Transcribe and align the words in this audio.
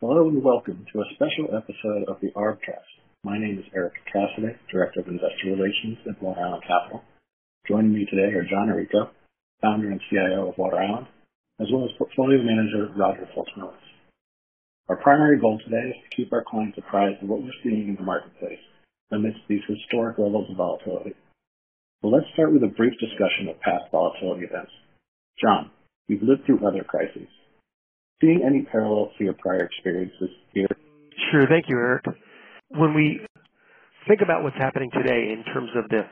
Hello 0.00 0.32
and 0.32 0.42
welcome 0.42 0.86
to 0.90 1.00
a 1.04 1.12
special 1.12 1.52
episode 1.52 2.08
of 2.08 2.16
the 2.24 2.32
ARBcast. 2.32 2.88
My 3.22 3.36
name 3.36 3.58
is 3.58 3.68
Eric 3.76 4.00
Cassidy, 4.08 4.56
Director 4.72 5.00
of 5.00 5.08
Investor 5.12 5.52
Relations 5.52 6.00
at 6.08 6.16
Water 6.22 6.40
Island 6.40 6.64
Capital. 6.64 7.04
Joining 7.68 7.92
me 7.92 8.08
today 8.08 8.32
are 8.32 8.48
John 8.48 8.72
Orrico, 8.72 9.12
Founder 9.60 9.90
and 9.90 10.00
CIO 10.08 10.48
of 10.48 10.56
Water 10.56 10.80
Island, 10.80 11.06
as 11.60 11.68
well 11.70 11.84
as 11.84 11.92
Portfolio 11.98 12.40
Manager 12.40 12.88
Roger 12.96 13.28
Folch-Morris. 13.36 13.76
Our 14.88 14.96
primary 14.96 15.38
goal 15.38 15.60
today 15.60 15.92
is 15.92 16.00
to 16.00 16.16
keep 16.16 16.32
our 16.32 16.48
clients 16.48 16.78
apprised 16.78 17.22
of 17.22 17.28
what 17.28 17.42
we're 17.42 17.60
seeing 17.62 17.92
in 17.92 17.96
the 17.96 18.02
marketplace 18.02 18.64
amidst 19.12 19.44
these 19.50 19.68
historic 19.68 20.16
levels 20.16 20.48
of 20.48 20.56
volatility. 20.56 21.12
So 22.00 22.08
let's 22.08 22.32
start 22.32 22.54
with 22.54 22.64
a 22.64 22.72
brief 22.72 22.96
discussion 22.96 23.52
of 23.52 23.60
past 23.60 23.92
volatility 23.92 24.48
events. 24.48 24.72
John, 25.36 25.68
you've 26.08 26.24
lived 26.24 26.46
through 26.46 26.66
other 26.66 26.84
crises. 26.88 27.28
Seeing 28.20 28.42
any 28.44 28.62
parallels 28.62 29.12
to 29.18 29.24
your 29.24 29.34
prior 29.34 29.64
experiences 29.64 30.28
here? 30.52 30.68
Sure. 31.32 31.46
Thank 31.48 31.66
you, 31.68 31.76
Eric. 31.76 32.04
When 32.68 32.94
we 32.94 33.20
think 34.06 34.20
about 34.22 34.42
what's 34.42 34.56
happening 34.56 34.90
today 34.92 35.32
in 35.32 35.42
terms 35.52 35.70
of 35.76 35.88
the, 35.88 36.02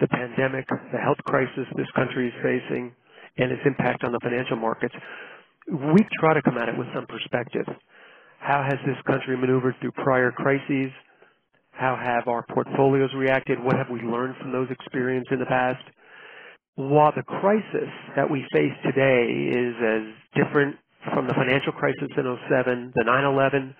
the 0.00 0.08
pandemic, 0.08 0.68
the 0.92 0.98
health 0.98 1.18
crisis 1.24 1.66
this 1.76 1.90
country 1.96 2.28
is 2.28 2.34
facing, 2.42 2.92
and 3.38 3.50
its 3.50 3.62
impact 3.64 4.04
on 4.04 4.12
the 4.12 4.20
financial 4.22 4.56
markets, 4.56 4.94
we 5.68 6.06
try 6.20 6.34
to 6.34 6.42
come 6.42 6.58
at 6.58 6.68
it 6.68 6.76
with 6.76 6.86
some 6.94 7.06
perspective. 7.06 7.66
How 8.38 8.62
has 8.62 8.78
this 8.86 9.00
country 9.06 9.36
maneuvered 9.36 9.74
through 9.80 9.92
prior 9.92 10.30
crises? 10.30 10.92
How 11.70 11.96
have 11.96 12.28
our 12.28 12.44
portfolios 12.52 13.10
reacted? 13.16 13.58
What 13.62 13.76
have 13.76 13.88
we 13.90 14.00
learned 14.00 14.36
from 14.40 14.52
those 14.52 14.68
experiences 14.70 15.32
in 15.32 15.40
the 15.40 15.46
past? 15.46 15.82
While 16.76 17.12
the 17.16 17.22
crisis 17.22 17.88
that 18.16 18.30
we 18.30 18.44
face 18.52 18.74
today 18.84 19.50
is 19.50 19.74
as 19.80 20.44
different 20.44 20.76
from 21.12 21.26
the 21.26 21.34
financial 21.34 21.72
crisis 21.72 22.08
in 22.16 22.38
07, 22.48 22.92
the 22.94 23.04
9-11 23.04 23.74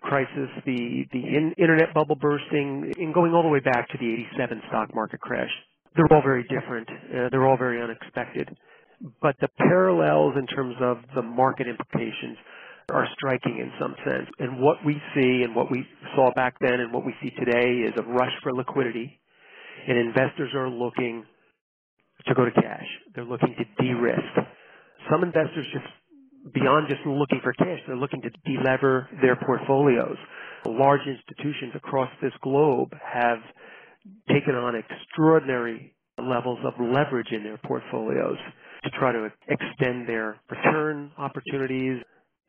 crisis, 0.00 0.48
the, 0.64 1.04
the 1.12 1.18
in, 1.18 1.54
internet 1.58 1.92
bubble 1.94 2.16
bursting, 2.16 2.92
and 2.98 3.14
going 3.14 3.32
all 3.32 3.42
the 3.42 3.48
way 3.48 3.60
back 3.60 3.88
to 3.88 3.98
the 3.98 4.12
87 4.36 4.62
stock 4.68 4.94
market 4.94 5.20
crash, 5.20 5.50
they're 5.96 6.06
all 6.12 6.22
very 6.22 6.44
different. 6.44 6.88
Uh, 6.88 7.28
they're 7.30 7.46
all 7.46 7.56
very 7.56 7.82
unexpected. 7.82 8.56
But 9.20 9.36
the 9.40 9.48
parallels 9.58 10.34
in 10.38 10.46
terms 10.46 10.76
of 10.80 10.98
the 11.14 11.22
market 11.22 11.66
implications 11.66 12.38
are 12.90 13.06
striking 13.14 13.58
in 13.58 13.72
some 13.80 13.94
sense. 14.04 14.28
And 14.38 14.60
what 14.60 14.76
we 14.84 15.00
see 15.14 15.42
and 15.42 15.54
what 15.54 15.70
we 15.70 15.86
saw 16.14 16.32
back 16.34 16.56
then 16.60 16.80
and 16.80 16.92
what 16.92 17.04
we 17.04 17.14
see 17.22 17.30
today 17.30 17.82
is 17.86 17.92
a 17.96 18.02
rush 18.02 18.32
for 18.42 18.52
liquidity. 18.52 19.18
And 19.88 19.98
investors 19.98 20.52
are 20.54 20.68
looking 20.68 21.24
to 22.26 22.34
go 22.34 22.44
to 22.44 22.52
cash. 22.52 22.86
They're 23.14 23.24
looking 23.24 23.54
to 23.58 23.82
de-risk. 23.82 24.48
Some 25.10 25.24
investors 25.24 25.66
just, 25.72 25.86
beyond 26.54 26.88
just 26.88 27.06
looking 27.06 27.40
for 27.42 27.52
cash, 27.52 27.78
they're 27.86 27.96
looking 27.96 28.22
to 28.22 28.30
delever 28.48 29.06
their 29.20 29.36
portfolios. 29.36 30.16
Large 30.66 31.02
institutions 31.06 31.72
across 31.74 32.10
this 32.20 32.32
globe 32.42 32.92
have 33.02 33.38
taken 34.28 34.54
on 34.54 34.74
extraordinary 34.74 35.94
levels 36.18 36.58
of 36.64 36.74
leverage 36.78 37.32
in 37.32 37.42
their 37.42 37.58
portfolios 37.58 38.36
to 38.84 38.90
try 38.90 39.12
to 39.12 39.28
extend 39.48 40.08
their 40.08 40.40
return 40.50 41.10
opportunities 41.18 42.02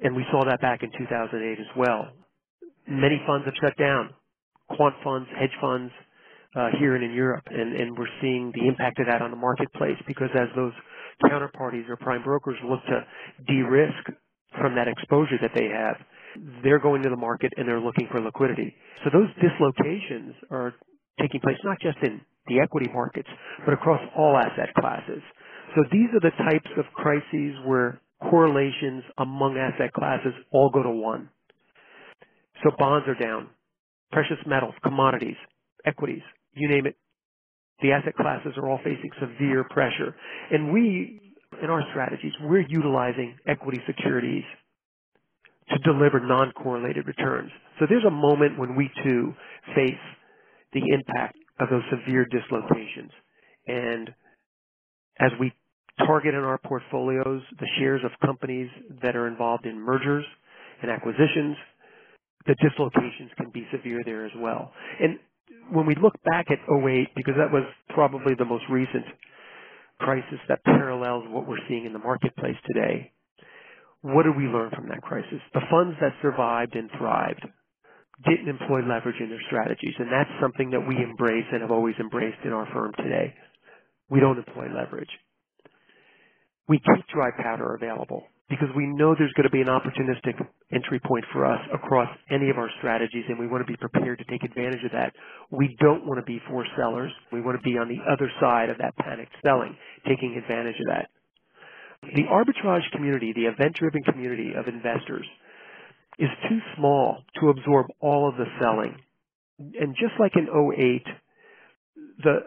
and 0.03 0.15
we 0.15 0.25
saw 0.31 0.43
that 0.45 0.61
back 0.61 0.83
in 0.83 0.91
2008 0.97 1.59
as 1.59 1.65
well. 1.77 2.11
Many 2.87 3.21
funds 3.25 3.45
have 3.45 3.53
shut 3.61 3.77
down, 3.77 4.13
quant 4.75 4.95
funds, 5.03 5.29
hedge 5.39 5.55
funds, 5.61 5.91
uh, 6.55 6.69
here 6.79 6.95
and 6.95 7.03
in 7.03 7.13
Europe, 7.13 7.45
and, 7.49 7.75
and 7.75 7.97
we're 7.97 8.11
seeing 8.21 8.51
the 8.53 8.67
impact 8.67 8.99
of 8.99 9.07
that 9.07 9.21
on 9.21 9.31
the 9.31 9.37
marketplace 9.37 9.97
because 10.05 10.29
as 10.35 10.49
those 10.55 10.73
counterparties 11.23 11.89
or 11.89 11.97
prime 11.97 12.23
brokers 12.23 12.57
look 12.67 12.79
to 12.85 13.05
de-risk 13.47 14.17
from 14.59 14.75
that 14.75 14.87
exposure 14.87 15.37
that 15.41 15.51
they 15.55 15.67
have, 15.67 15.97
they're 16.63 16.79
going 16.79 17.01
to 17.03 17.09
the 17.09 17.17
market 17.17 17.53
and 17.57 17.67
they're 17.67 17.79
looking 17.79 18.07
for 18.11 18.21
liquidity. 18.21 18.75
So 19.03 19.09
those 19.11 19.29
dislocations 19.41 20.35
are 20.51 20.73
taking 21.19 21.41
place 21.41 21.57
not 21.63 21.79
just 21.79 21.97
in 22.03 22.21
the 22.47 22.59
equity 22.59 22.87
markets, 22.93 23.29
but 23.65 23.73
across 23.73 24.01
all 24.17 24.37
asset 24.37 24.73
classes. 24.79 25.21
So 25.75 25.83
these 25.91 26.09
are 26.13 26.19
the 26.19 26.35
types 26.43 26.69
of 26.77 26.85
crises 26.93 27.55
where 27.65 27.99
correlations 28.29 29.03
among 29.17 29.57
asset 29.57 29.93
classes 29.93 30.33
all 30.51 30.69
go 30.69 30.83
to 30.83 30.89
one. 30.89 31.29
So 32.63 32.71
bonds 32.77 33.07
are 33.07 33.15
down, 33.15 33.49
precious 34.11 34.37
metals, 34.45 34.73
commodities, 34.83 35.35
equities, 35.85 36.21
you 36.53 36.69
name 36.69 36.85
it. 36.85 36.95
The 37.83 37.91
asset 37.91 38.15
classes 38.15 38.53
are 38.57 38.67
all 38.67 38.79
facing 38.79 39.11
severe 39.19 39.63
pressure. 39.69 40.15
And 40.51 40.73
we, 40.73 41.19
in 41.61 41.69
our 41.69 41.83
strategies, 41.91 42.33
we're 42.41 42.65
utilizing 42.67 43.37
equity 43.45 43.79
securities 43.85 44.43
to 45.69 45.77
deliver 45.79 46.19
non-correlated 46.19 47.05
returns. 47.05 47.51
So 47.79 47.85
there's 47.87 48.05
a 48.05 48.11
moment 48.11 48.57
when 48.57 48.75
we 48.75 48.89
too 49.03 49.33
face 49.75 50.03
the 50.73 50.81
impact 50.93 51.37
of 51.59 51.69
those 51.69 51.83
severe 51.91 52.25
dislocations. 52.25 53.11
And 53.67 54.09
as 55.19 55.31
we 55.39 55.53
target 55.99 56.33
in 56.33 56.41
our 56.41 56.57
portfolios 56.57 57.41
the 57.59 57.67
shares 57.77 58.01
of 58.03 58.11
companies 58.25 58.69
that 59.01 59.15
are 59.15 59.27
involved 59.27 59.65
in 59.65 59.79
mergers 59.79 60.25
and 60.81 60.89
acquisitions. 60.91 61.55
The 62.45 62.55
dislocations 62.55 63.31
can 63.37 63.51
be 63.53 63.65
severe 63.71 64.01
there 64.03 64.25
as 64.25 64.31
well. 64.37 64.73
And 64.99 65.17
when 65.71 65.85
we 65.85 65.95
look 66.01 66.15
back 66.23 66.47
at 66.49 66.59
08, 66.69 67.09
because 67.15 67.35
that 67.37 67.51
was 67.51 67.63
probably 67.89 68.33
the 68.37 68.45
most 68.45 68.63
recent 68.69 69.05
crisis 69.99 70.39
that 70.49 70.63
parallels 70.63 71.25
what 71.29 71.47
we're 71.47 71.63
seeing 71.67 71.85
in 71.85 71.93
the 71.93 71.99
marketplace 71.99 72.57
today, 72.67 73.11
what 74.01 74.23
did 74.23 74.35
we 74.35 74.45
learn 74.45 74.71
from 74.75 74.89
that 74.89 75.01
crisis? 75.01 75.39
The 75.53 75.61
funds 75.71 75.95
that 76.01 76.11
survived 76.21 76.75
and 76.75 76.89
thrived 76.97 77.47
didn't 78.27 78.49
employ 78.49 78.81
leverage 78.81 79.19
in 79.19 79.29
their 79.29 79.41
strategies, 79.47 79.95
and 79.99 80.11
that's 80.11 80.29
something 80.41 80.71
that 80.71 80.85
we 80.87 80.95
embrace 80.97 81.45
and 81.51 81.61
have 81.61 81.71
always 81.71 81.95
embraced 81.99 82.39
in 82.45 82.51
our 82.51 82.67
firm 82.73 82.91
today. 82.97 83.33
We 84.09 84.19
don't 84.19 84.37
employ 84.37 84.67
leverage 84.73 85.09
we 86.67 86.79
keep 86.79 87.07
dry 87.13 87.29
powder 87.41 87.75
available 87.75 88.23
because 88.49 88.67
we 88.75 88.85
know 88.85 89.15
there's 89.17 89.33
going 89.33 89.47
to 89.47 89.49
be 89.49 89.61
an 89.61 89.67
opportunistic 89.67 90.35
entry 90.71 90.99
point 90.99 91.23
for 91.31 91.45
us 91.45 91.59
across 91.73 92.09
any 92.29 92.49
of 92.49 92.57
our 92.57 92.69
strategies 92.77 93.23
and 93.29 93.39
we 93.39 93.47
want 93.47 93.65
to 93.65 93.71
be 93.71 93.77
prepared 93.77 94.19
to 94.19 94.25
take 94.25 94.43
advantage 94.43 94.83
of 94.83 94.91
that. 94.91 95.13
We 95.49 95.75
don't 95.79 96.05
want 96.05 96.19
to 96.19 96.25
be 96.25 96.41
forced 96.49 96.71
sellers. 96.77 97.11
We 97.31 97.41
want 97.41 97.57
to 97.57 97.63
be 97.63 97.77
on 97.77 97.87
the 97.87 97.99
other 98.11 98.29
side 98.39 98.69
of 98.69 98.77
that 98.79 98.95
panicked 98.97 99.33
selling, 99.43 99.75
taking 100.07 100.35
advantage 100.37 100.75
of 100.79 100.87
that. 100.87 101.09
The 102.15 102.23
arbitrage 102.23 102.89
community, 102.91 103.31
the 103.33 103.45
event-driven 103.45 104.03
community 104.03 104.51
of 104.57 104.67
investors 104.67 105.25
is 106.19 106.29
too 106.49 106.59
small 106.77 107.23
to 107.39 107.49
absorb 107.49 107.87
all 108.01 108.27
of 108.27 108.35
the 108.35 108.45
selling. 108.59 108.97
And 109.57 109.95
just 109.95 110.13
like 110.19 110.33
in 110.35 110.47
08, 110.47 111.03
the 112.23 112.39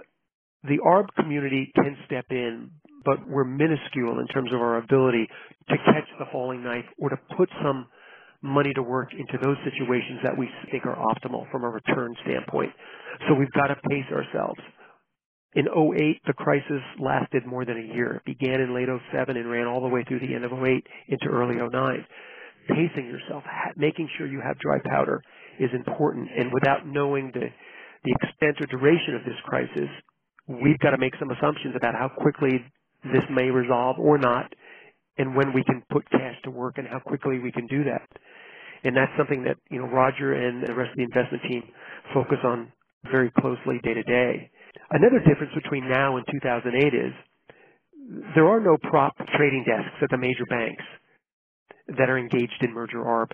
the 0.64 0.78
ARB 0.84 1.14
community 1.14 1.72
can 1.74 1.96
step 2.06 2.26
in, 2.30 2.70
but 3.06 3.26
we're 3.26 3.44
minuscule 3.44 4.18
in 4.18 4.26
terms 4.26 4.52
of 4.52 4.60
our 4.60 4.78
ability 4.78 5.26
to 5.70 5.76
catch 5.86 6.08
the 6.18 6.26
falling 6.32 6.62
knife 6.62 6.84
or 6.98 7.08
to 7.08 7.16
put 7.36 7.48
some 7.62 7.86
money 8.42 8.74
to 8.74 8.82
work 8.82 9.12
into 9.12 9.38
those 9.42 9.56
situations 9.64 10.20
that 10.22 10.36
we 10.36 10.50
think 10.70 10.84
are 10.84 10.96
optimal 10.96 11.50
from 11.50 11.64
a 11.64 11.68
return 11.68 12.14
standpoint. 12.22 12.72
So 13.28 13.34
we've 13.34 13.52
got 13.52 13.68
to 13.68 13.76
pace 13.88 14.10
ourselves. 14.12 14.60
In 15.54 15.68
08, 15.68 16.20
the 16.26 16.34
crisis 16.34 16.82
lasted 17.00 17.46
more 17.46 17.64
than 17.64 17.78
a 17.78 17.94
year. 17.94 18.20
It 18.20 18.38
began 18.38 18.60
in 18.60 18.74
late 18.74 18.88
07 19.12 19.36
and 19.36 19.50
ran 19.50 19.66
all 19.66 19.80
the 19.80 19.88
way 19.88 20.04
through 20.06 20.20
the 20.20 20.34
end 20.34 20.44
of 20.44 20.52
08 20.52 20.86
into 21.08 21.26
early 21.28 21.56
09. 21.56 22.04
Pacing 22.68 23.06
yourself, 23.06 23.42
making 23.76 24.08
sure 24.18 24.26
you 24.26 24.42
have 24.44 24.58
dry 24.58 24.78
powder 24.84 25.22
is 25.58 25.70
important. 25.72 26.28
And 26.36 26.52
without 26.52 26.86
knowing 26.86 27.30
the, 27.32 27.46
the 28.04 28.14
extent 28.20 28.60
or 28.60 28.66
duration 28.66 29.14
of 29.14 29.24
this 29.24 29.38
crisis, 29.46 29.88
we've 30.46 30.78
got 30.80 30.90
to 30.90 30.98
make 30.98 31.14
some 31.18 31.30
assumptions 31.30 31.74
about 31.74 31.94
how 31.94 32.08
quickly 32.08 32.60
this 33.12 33.24
may 33.30 33.50
resolve 33.50 33.98
or 33.98 34.18
not, 34.18 34.52
and 35.18 35.36
when 35.36 35.52
we 35.52 35.64
can 35.64 35.82
put 35.90 36.08
cash 36.10 36.36
to 36.44 36.50
work 36.50 36.78
and 36.78 36.86
how 36.86 36.98
quickly 36.98 37.38
we 37.38 37.52
can 37.52 37.66
do 37.66 37.84
that. 37.84 38.08
And 38.84 38.96
that's 38.96 39.12
something 39.18 39.44
that, 39.44 39.56
you 39.70 39.78
know, 39.78 39.88
Roger 39.88 40.34
and 40.34 40.62
the 40.62 40.74
rest 40.74 40.90
of 40.90 40.96
the 40.96 41.04
investment 41.04 41.42
team 41.48 41.62
focus 42.14 42.38
on 42.44 42.72
very 43.10 43.30
closely 43.40 43.80
day 43.82 43.94
to 43.94 44.02
day. 44.02 44.50
Another 44.90 45.18
difference 45.18 45.52
between 45.54 45.88
now 45.88 46.16
and 46.16 46.26
2008 46.30 46.94
is 46.94 47.12
there 48.34 48.46
are 48.46 48.60
no 48.60 48.76
prop 48.76 49.16
trading 49.36 49.64
desks 49.66 49.96
at 50.02 50.10
the 50.10 50.18
major 50.18 50.44
banks 50.48 50.84
that 51.98 52.10
are 52.10 52.18
engaged 52.18 52.62
in 52.62 52.72
merger 52.72 53.02
arb. 53.02 53.30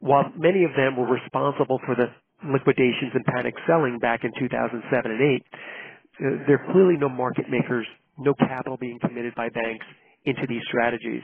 While 0.00 0.32
many 0.36 0.64
of 0.64 0.72
them 0.76 0.96
were 0.96 1.06
responsible 1.06 1.80
for 1.86 1.94
the 1.94 2.08
liquidations 2.52 3.12
and 3.14 3.24
panic 3.24 3.54
selling 3.66 3.98
back 3.98 4.24
in 4.24 4.32
2007 4.38 5.10
and 5.10 5.20
8, 5.20 5.46
uh, 5.52 6.44
there 6.46 6.60
are 6.60 6.72
clearly 6.72 6.96
no 6.98 7.08
market 7.08 7.48
makers, 7.50 7.86
no 8.20 8.34
capital 8.34 8.76
being 8.76 8.98
committed 9.00 9.34
by 9.34 9.48
banks 9.48 9.86
into 10.24 10.42
these 10.48 10.62
strategies. 10.68 11.22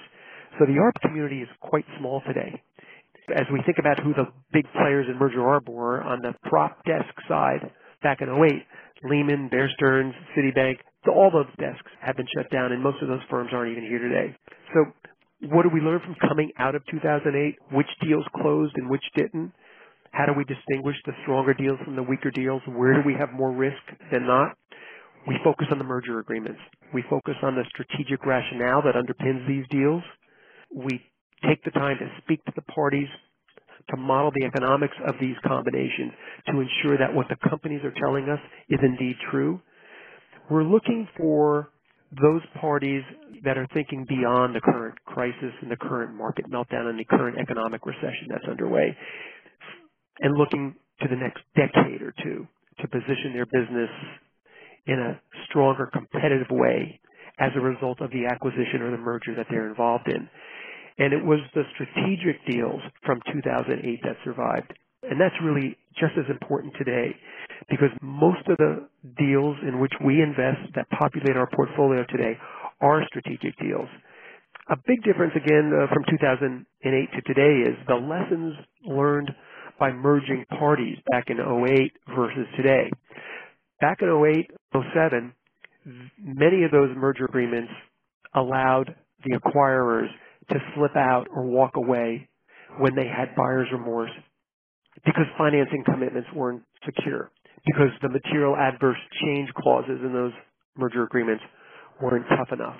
So 0.59 0.65
the 0.65 0.81
ARB 0.81 1.01
community 1.03 1.43
is 1.43 1.49
quite 1.61 1.85
small 1.99 2.23
today. 2.27 2.63
As 3.35 3.45
we 3.53 3.61
think 3.67 3.79
about 3.79 4.01
who 4.01 4.15
the 4.15 4.27
big 4.53 4.65
players 4.73 5.07
in 5.11 5.19
merger 5.19 5.39
ARB 5.39 5.69
were 5.69 6.03
on 6.03 6.21
the 6.23 6.33
prop 6.49 6.83
desk 6.85 7.13
side 7.29 7.71
back 8.03 8.21
in 8.21 8.29
08, 8.29 8.63
Lehman, 9.05 9.49
Bear 9.49 9.69
Stearns, 9.77 10.15
Citibank, 10.37 10.77
all 11.09 11.31
those 11.31 11.47
desks 11.59 11.91
have 12.01 12.17
been 12.17 12.27
shut 12.35 12.51
down 12.51 12.73
and 12.73 12.83
most 12.83 13.03
of 13.03 13.09
those 13.09 13.21
firms 13.31 13.51
aren't 13.53 13.71
even 13.71 13.85
here 13.85 13.99
today. 13.99 14.35
So 14.75 14.93
what 15.51 15.63
did 15.63 15.73
we 15.73 15.81
learn 15.81 16.01
from 16.01 16.17
coming 16.29 16.51
out 16.59 16.75
of 16.75 16.83
2008? 16.91 17.57
Which 17.73 17.87
deals 18.03 18.25
closed 18.41 18.73
and 18.77 18.89
which 18.89 19.05
didn't? 19.15 19.53
How 20.13 20.27
do 20.27 20.33
we 20.37 20.45
distinguish 20.45 20.97
the 21.05 21.13
stronger 21.23 21.53
deals 21.53 21.79
from 21.85 21.95
the 21.95 22.03
weaker 22.03 22.31
deals? 22.31 22.63
Where 22.67 22.95
do 22.95 23.03
we 23.05 23.15
have 23.19 23.33
more 23.33 23.53
risk 23.53 23.83
than 24.11 24.27
not? 24.27 24.57
We 25.27 25.37
focus 25.45 25.67
on 25.71 25.79
the 25.79 25.85
merger 25.85 26.21
agreements. 26.21 26.61
We 26.95 27.05
focus 27.11 27.35
on 27.43 27.55
the 27.57 27.65
strategic 27.71 28.25
rationale 28.25 28.83
that 28.83 28.95
underpins 28.95 29.47
these 29.49 29.65
deals. 29.71 30.03
We 30.75 31.01
take 31.49 31.63
the 31.65 31.73
time 31.73 31.99
to 31.99 32.09
speak 32.23 32.45
to 32.47 32.53
the 32.55 32.63
parties, 32.63 33.09
to 33.91 33.97
model 33.97 34.31
the 34.35 34.47
economics 34.47 34.97
of 35.07 35.15
these 35.21 35.37
combinations 35.47 36.13
to 36.49 36.61
ensure 36.61 36.99
that 36.99 37.13
what 37.13 37.27
the 37.29 37.37
companies 37.49 37.83
are 37.85 37.95
telling 38.01 38.29
us 38.29 38.41
is 38.69 38.79
indeed 38.83 39.17
true. 39.31 39.61
We're 40.51 40.65
looking 40.65 41.09
for 41.17 41.71
those 42.23 42.43
parties 42.61 43.03
that 43.45 43.59
are 43.59 43.67
thinking 43.75 44.07
beyond 44.09 44.55
the 44.55 44.61
current 44.61 44.95
crisis 45.07 45.53
and 45.61 45.71
the 45.71 45.77
current 45.77 46.15
market 46.15 46.51
meltdown 46.51 46.89
and 46.89 46.99
the 46.99 47.05
current 47.05 47.39
economic 47.39 47.85
recession 47.85 48.29
that's 48.31 48.45
underway 48.49 48.97
and 50.21 50.37
looking 50.39 50.75
to 51.03 51.09
the 51.09 51.17
next 51.17 51.43
decade 51.57 52.03
or 52.03 52.15
two 52.23 52.47
to 52.81 52.89
position 52.89 53.33
their 53.35 53.47
business 53.47 53.91
in 54.87 54.99
a 54.99 55.21
stronger 55.49 55.87
competitive 55.93 56.49
way 56.51 57.01
as 57.39 57.51
a 57.57 57.61
result 57.61 58.01
of 58.01 58.11
the 58.11 58.27
acquisition 58.27 58.81
or 58.81 58.91
the 58.91 58.97
merger 58.97 59.35
that 59.35 59.47
they're 59.51 59.69
involved 59.69 60.09
in. 60.09 60.29
And 60.99 61.13
it 61.13 61.23
was 61.23 61.41
the 61.55 61.65
strategic 61.75 62.41
deals 62.47 62.81
from 63.05 63.21
2008 63.33 64.01
that 64.03 64.17
survived. 64.25 64.73
And 65.03 65.21
that's 65.21 65.35
really 65.45 65.77
just 65.99 66.13
as 66.19 66.25
important 66.31 66.73
today 66.79 67.15
because 67.69 67.91
most 68.01 68.47
of 68.49 68.57
the 68.57 68.89
deals 69.19 69.57
in 69.67 69.81
which 69.81 69.93
we 70.05 70.23
invest 70.23 70.73
that 70.75 70.89
populate 70.91 71.37
our 71.37 71.49
portfolio 71.55 72.05
today 72.09 72.39
are 72.81 73.03
strategic 73.09 73.57
deals. 73.59 73.89
A 74.69 74.77
big 74.87 75.03
difference 75.05 75.33
again 75.37 75.71
uh, 75.73 75.87
from 75.93 76.03
2008 76.11 76.67
to 76.83 77.21
today 77.23 77.71
is 77.71 77.77
the 77.87 77.95
lessons 77.95 78.55
learned 78.85 79.31
by 79.79 79.93
merging 79.93 80.45
parties 80.59 80.97
back 81.11 81.27
in 81.29 81.39
08 81.39 81.93
versus 82.17 82.47
today. 82.57 82.91
Back 83.81 83.99
in 84.01 84.09
08, 84.09 84.51
07, 84.95 85.33
many 86.23 86.65
of 86.65 86.71
those 86.71 86.91
merger 86.97 87.25
agreements 87.27 87.73
allowed 88.35 88.95
the 89.25 89.39
acquirers 89.39 90.09
to 90.51 90.57
slip 90.75 90.97
out 90.97 91.27
or 91.35 91.43
walk 91.43 91.77
away 91.77 92.29
when 92.79 92.95
they 92.95 93.07
had 93.07 93.35
buyer's 93.37 93.69
remorse 93.73 94.11
because 95.05 95.25
financing 95.37 95.85
commitments 95.85 96.29
weren't 96.35 96.63
secure, 96.85 97.31
because 97.67 97.91
the 98.03 98.09
material 98.09 98.57
adverse 98.57 98.99
change 99.23 99.49
clauses 99.55 100.01
in 100.03 100.13
those 100.13 100.33
merger 100.77 101.05
agreements 101.05 101.43
weren't 102.01 102.27
tough 102.31 102.49
enough. 102.53 102.77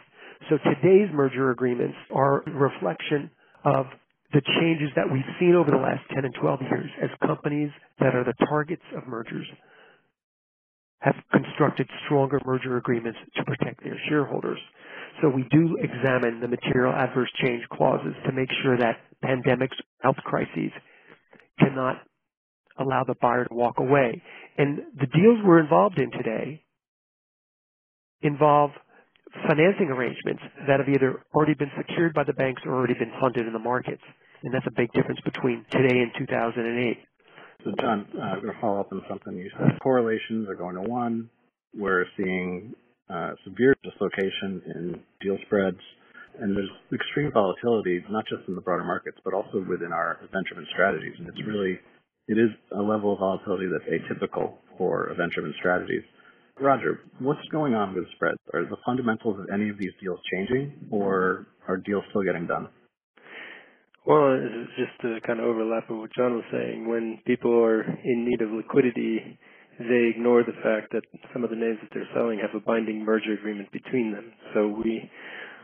So 0.49 0.57
today's 0.59 1.09
merger 1.13 1.51
agreements 1.51 1.97
are 2.15 2.43
a 2.47 2.51
reflection 2.51 3.31
of 3.65 3.87
the 4.33 4.43
changes 4.61 4.91
that 4.97 5.11
we've 5.11 5.23
seen 5.39 5.55
over 5.55 5.71
the 5.71 5.77
last 5.77 6.03
10 6.15 6.25
and 6.25 6.35
12 6.41 6.61
years 6.63 6.91
as 7.03 7.11
companies 7.27 7.71
that 8.01 8.15
are 8.15 8.25
the 8.25 8.35
targets 8.49 8.83
of 8.97 9.07
mergers 9.07 9.47
have 11.07 11.15
constructed 11.33 11.89
stronger 12.05 12.41
merger 12.45 12.77
agreements 12.77 13.19
to 13.37 13.45
protect 13.45 13.83
their 13.85 13.99
shareholders. 14.09 14.59
So 15.23 15.29
we 15.29 15.45
do 15.51 15.79
examine 15.81 16.41
the 16.41 16.49
material 16.49 16.93
adverse 16.93 17.31
change 17.41 17.63
clauses 17.73 18.15
to 18.27 18.33
make 18.33 18.49
sure 18.63 18.77
that 18.77 18.97
pandemics, 19.25 19.77
health 20.03 20.17
crises 20.25 20.73
cannot 21.61 22.03
allow 22.79 23.05
the 23.05 23.15
buyer 23.23 23.45
to 23.45 23.55
walk 23.55 23.79
away. 23.79 24.21
And 24.59 24.81
the 24.99 25.07
deals 25.07 25.39
we're 25.45 25.61
involved 25.61 25.99
in 25.99 26.11
today 26.11 26.65
involve 28.21 28.71
financing 29.47 29.89
arrangements 29.89 30.43
that 30.67 30.81
have 30.81 30.89
either 30.89 31.23
already 31.35 31.55
been 31.55 31.71
secured 31.77 32.15
by 32.15 32.25
the 32.25 32.33
banks 32.33 32.63
or 32.67 32.75
already 32.75 32.95
been 32.95 33.13
funded 33.21 33.47
in 33.47 33.53
the 33.53 33.59
markets. 33.59 34.03
And 34.43 34.53
that's 34.53 34.67
a 34.67 34.75
big 34.77 34.93
difference 34.93 35.21
between 35.25 35.65
today 35.71 36.01
and 36.01 36.11
2008. 36.19 36.99
So, 37.67 37.73
John, 37.83 38.07
uh, 38.15 38.23
I'm 38.23 38.43
going 38.43 38.55
to 38.55 38.61
follow 38.61 38.79
up 38.79 38.93
on 38.93 39.03
something 39.09 39.35
you 39.35 39.51
said. 39.59 39.81
Correlations 39.83 40.49
are 40.49 40.55
going 40.55 40.77
to 40.77 40.83
one. 40.83 41.29
We're 41.75 42.05
seeing 42.17 42.73
uh, 43.11 43.33
severe 43.43 43.75
dislocation 43.83 44.63
in 44.71 45.01
deal 45.21 45.37
spreads, 45.47 45.81
and 46.39 46.57
there's 46.57 46.71
extreme 46.95 47.33
volatility, 47.33 48.05
not 48.09 48.23
just 48.31 48.47
in 48.47 48.55
the 48.55 48.61
broader 48.61 48.85
markets, 48.85 49.19
but 49.25 49.35
also 49.35 49.67
within 49.69 49.93
our 49.93 50.21
event-driven 50.23 50.65
strategies. 50.73 51.15
And 51.19 51.27
it's 51.27 51.45
really, 51.45 51.77
it 52.29 52.39
is 52.39 52.51
a 52.71 52.81
level 52.81 53.15
of 53.15 53.19
volatility 53.19 53.67
that's 53.67 53.91
atypical 53.91 54.53
for 54.79 55.11
event-driven 55.11 55.53
strategies. 55.59 56.03
Roger, 56.61 57.01
what's 57.19 57.49
going 57.51 57.75
on 57.75 57.97
with 57.97 58.05
spreads? 58.15 58.39
Are 58.55 58.63
the 58.63 58.77
fundamentals 58.87 59.41
of 59.41 59.47
any 59.53 59.71
of 59.71 59.77
these 59.77 59.93
deals 60.01 60.21
changing, 60.33 60.73
or 60.93 61.49
are 61.67 61.79
deals 61.79 62.05
still 62.11 62.23
getting 62.23 62.47
done? 62.47 62.69
Well, 64.07 64.39
just 64.77 65.01
to 65.03 65.19
kind 65.27 65.41
of 65.41 65.47
overlap 65.47 65.91
with 65.91 65.99
what 65.99 66.13
John 66.17 66.35
was 66.37 66.45
saying, 66.53 66.89
when 66.89 67.19
people 67.27 67.53
are 67.53 67.83
in 67.83 68.25
need 68.25 68.41
of 68.41 68.53
liquidity, 68.53 69.37
they 69.81 70.13
ignore 70.15 70.45
the 70.45 70.55
fact 70.63 70.93
that 70.93 71.03
some 71.33 71.43
of 71.43 71.51
the 71.51 71.57
names 71.57 71.79
that 71.83 71.91
they're 71.93 72.09
selling 72.15 72.39
have 72.39 72.55
a 72.55 72.65
binding 72.65 73.05
merger 73.05 73.33
agreement 73.33 73.73
between 73.73 74.13
them. 74.13 74.33
So 74.55 74.69
we 74.69 75.11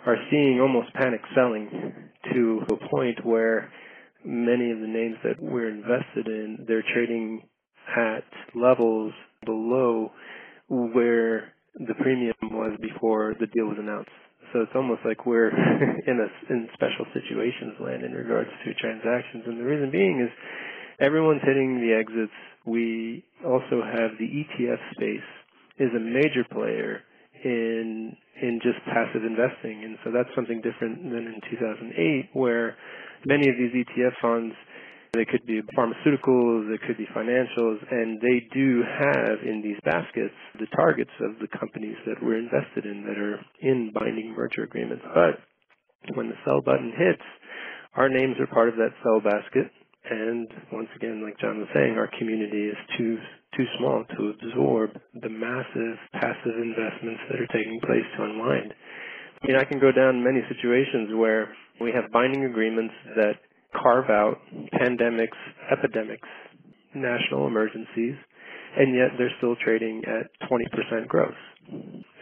are 0.07 0.17
seeing 0.29 0.61
almost 0.61 0.93
panic 0.95 1.21
selling 1.37 1.71
to 2.35 2.63
a 2.73 2.89
point 2.89 3.25
where 3.25 3.71
many 4.25 4.73
of 4.73 4.81
the 4.81 4.89
names 4.89 5.17
that 5.23 5.41
we're 5.41 5.71
invested 5.71 6.27
in, 6.27 6.65
they're 6.67 6.85
trading 6.93 7.43
at 7.97 8.25
levels 8.57 9.13
below 9.47 10.11
where 10.69 11.53
the 11.77 11.95
premium 12.01 12.35
was 12.43 12.77
before 12.81 13.35
the 13.39 13.47
deal 13.47 13.67
was 13.67 13.79
announced. 13.79 14.11
So 14.53 14.61
it's 14.61 14.73
almost 14.75 15.01
like 15.05 15.25
we're 15.25 15.49
in 16.07 16.21
a 16.21 16.53
in 16.53 16.69
special 16.75 17.07
situations 17.13 17.81
land 17.81 18.05
in 18.05 18.13
regards 18.13 18.51
to 18.65 18.75
transactions. 18.75 19.45
And 19.47 19.59
the 19.59 19.65
reason 19.65 19.91
being 19.91 20.21
is 20.21 20.31
everyone's 21.01 21.43
hitting 21.45 21.81
the 21.81 21.95
exits. 21.95 22.33
We 22.67 23.25
also 23.45 23.83
have 23.83 24.13
the 24.19 24.29
ETF 24.29 24.79
space 24.95 25.29
is 25.79 25.91
a 25.97 26.01
major 26.01 26.45
player 26.51 27.01
in 27.45 28.17
in 28.41 28.61
just 28.63 28.79
passive 28.87 29.25
investing, 29.25 29.85
and 29.85 29.99
so 30.05 30.11
that's 30.11 30.29
something 30.35 30.61
different 30.63 31.03
than 31.03 31.27
in 31.27 31.41
2008, 31.51 32.31
where 32.33 32.77
many 33.25 33.49
of 33.49 33.57
these 33.57 33.73
ETF 33.73 34.13
funds 34.21 34.55
they 35.13 35.27
could 35.27 35.45
be 35.45 35.61
pharmaceuticals, 35.77 36.71
they 36.73 36.81
could 36.87 36.97
be 36.97 37.07
financials, 37.15 37.77
and 37.91 38.19
they 38.21 38.49
do 38.55 38.83
have 38.83 39.45
in 39.45 39.61
these 39.63 39.77
baskets 39.85 40.33
the 40.59 40.67
targets 40.75 41.11
of 41.21 41.39
the 41.39 41.49
companies 41.59 41.97
that 42.07 42.17
we're 42.23 42.39
invested 42.39 42.87
in 42.87 43.05
that 43.05 43.19
are 43.19 43.39
in 43.61 43.93
binding 43.93 44.33
merger 44.35 44.63
agreements. 44.63 45.05
But 45.13 46.17
when 46.17 46.29
the 46.29 46.41
sell 46.45 46.63
button 46.63 46.93
hits, 46.97 47.23
our 47.95 48.09
names 48.09 48.37
are 48.41 48.47
part 48.47 48.71
of 48.71 48.77
that 48.77 48.97
sell 49.03 49.21
basket. 49.21 49.69
And 50.09 50.49
once 50.73 50.89
again, 50.97 51.23
like 51.23 51.39
John 51.39 51.59
was 51.59 51.69
saying, 51.75 51.95
our 51.99 52.11
community 52.19 52.69
is 52.73 52.77
too 52.97 53.19
too 53.57 53.67
small 53.79 54.05
to 54.17 54.33
absorb 54.33 54.97
the 55.13 55.29
massive 55.29 56.01
passive 56.15 56.57
investments 56.57 57.21
that 57.29 57.37
are 57.37 57.53
taking 57.53 57.79
place 57.85 58.09
to 58.17 58.25
unwind. 58.25 58.73
I 59.43 59.47
mean, 59.47 59.57
I 59.61 59.65
can 59.65 59.79
go 59.79 59.93
down 59.93 60.25
many 60.25 60.41
situations 60.49 61.13
where 61.13 61.53
we 61.81 61.93
have 61.93 62.11
binding 62.11 62.47
agreements 62.47 62.95
that 63.17 63.37
carve 63.81 64.11
out 64.11 64.39
pandemics, 64.75 65.39
epidemics, 65.71 66.29
national 66.95 67.47
emergencies, 67.47 68.15
and 68.77 68.95
yet 68.95 69.09
they're 69.19 69.33
still 69.39 69.57
trading 69.65 70.03
at 70.07 70.31
20% 70.49 71.09
growth. 71.09 71.35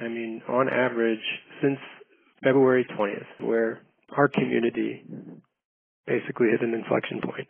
I 0.01 0.09
mean, 0.09 0.43
on 0.49 0.69
average, 0.69 1.19
since 1.63 1.79
February 2.43 2.87
20th, 2.99 3.47
where 3.47 3.81
our 4.17 4.29
community 4.29 5.05
basically 6.07 6.49
hit 6.51 6.63
an 6.63 6.75
inflection 6.75 7.21
point 7.23 7.49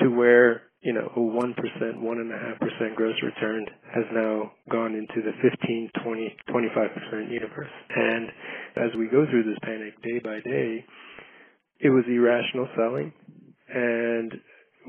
to 0.00 0.08
where, 0.08 0.62
you 0.82 0.92
know, 0.92 1.10
a 1.14 1.18
1%, 1.18 1.54
1.5% 1.54 2.94
gross 2.94 3.14
return 3.22 3.66
has 3.94 4.04
now 4.12 4.52
gone 4.70 4.94
into 4.94 5.22
the 5.22 5.32
15, 5.42 5.90
20, 6.04 6.36
25% 6.48 7.30
universe. 7.30 7.70
And 7.94 8.28
as 8.76 8.90
we 8.98 9.06
go 9.06 9.26
through 9.30 9.44
this 9.44 9.58
panic 9.62 10.00
day 10.02 10.20
by 10.22 10.40
day, 10.40 10.84
it 11.80 11.90
was 11.90 12.04
irrational 12.08 12.68
selling 12.76 13.12
and 13.72 14.32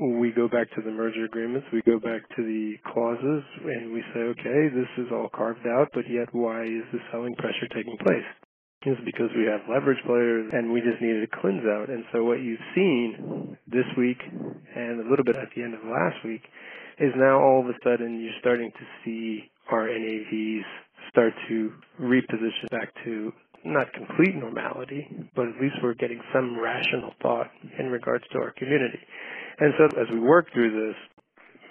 we 0.00 0.32
go 0.32 0.48
back 0.48 0.70
to 0.74 0.82
the 0.82 0.90
merger 0.90 1.24
agreements, 1.24 1.66
we 1.72 1.82
go 1.82 1.98
back 1.98 2.22
to 2.34 2.42
the 2.42 2.74
clauses, 2.92 3.44
and 3.64 3.92
we 3.92 4.02
say, 4.14 4.20
okay, 4.20 4.68
this 4.74 4.88
is 4.98 5.12
all 5.12 5.28
carved 5.34 5.66
out, 5.66 5.88
but 5.92 6.08
yet 6.08 6.28
why 6.32 6.64
is 6.64 6.82
the 6.92 6.98
selling 7.10 7.34
pressure 7.36 7.68
taking 7.74 7.96
place? 7.98 8.26
It's 8.84 9.00
because 9.04 9.30
we 9.36 9.44
have 9.46 9.60
leverage 9.70 10.02
players 10.06 10.50
and 10.52 10.72
we 10.72 10.80
just 10.80 11.00
needed 11.00 11.22
a 11.22 11.40
cleanse 11.40 11.62
out. 11.66 11.88
And 11.88 12.04
so 12.12 12.24
what 12.24 12.40
you've 12.40 12.58
seen 12.74 13.56
this 13.68 13.86
week 13.96 14.18
and 14.74 15.06
a 15.06 15.08
little 15.08 15.24
bit 15.24 15.36
at 15.36 15.50
the 15.54 15.62
end 15.62 15.74
of 15.74 15.84
last 15.84 16.18
week 16.24 16.42
is 16.98 17.12
now 17.16 17.38
all 17.38 17.60
of 17.60 17.66
a 17.66 17.78
sudden 17.84 18.20
you're 18.20 18.34
starting 18.40 18.72
to 18.72 18.84
see 19.04 19.50
our 19.70 19.86
NAVs 19.86 20.66
start 21.10 21.32
to 21.48 21.72
reposition 22.00 22.70
back 22.72 22.92
to 23.04 23.32
not 23.64 23.92
complete 23.92 24.34
normality, 24.34 25.08
but 25.34 25.48
at 25.48 25.60
least 25.60 25.76
we're 25.82 25.94
getting 25.94 26.20
some 26.32 26.58
rational 26.58 27.14
thought 27.22 27.50
in 27.78 27.86
regards 27.90 28.24
to 28.32 28.38
our 28.38 28.52
community. 28.52 28.98
And 29.58 29.72
so 29.78 29.84
as 30.00 30.08
we 30.10 30.20
work 30.20 30.52
through 30.52 30.70
this, 30.70 30.96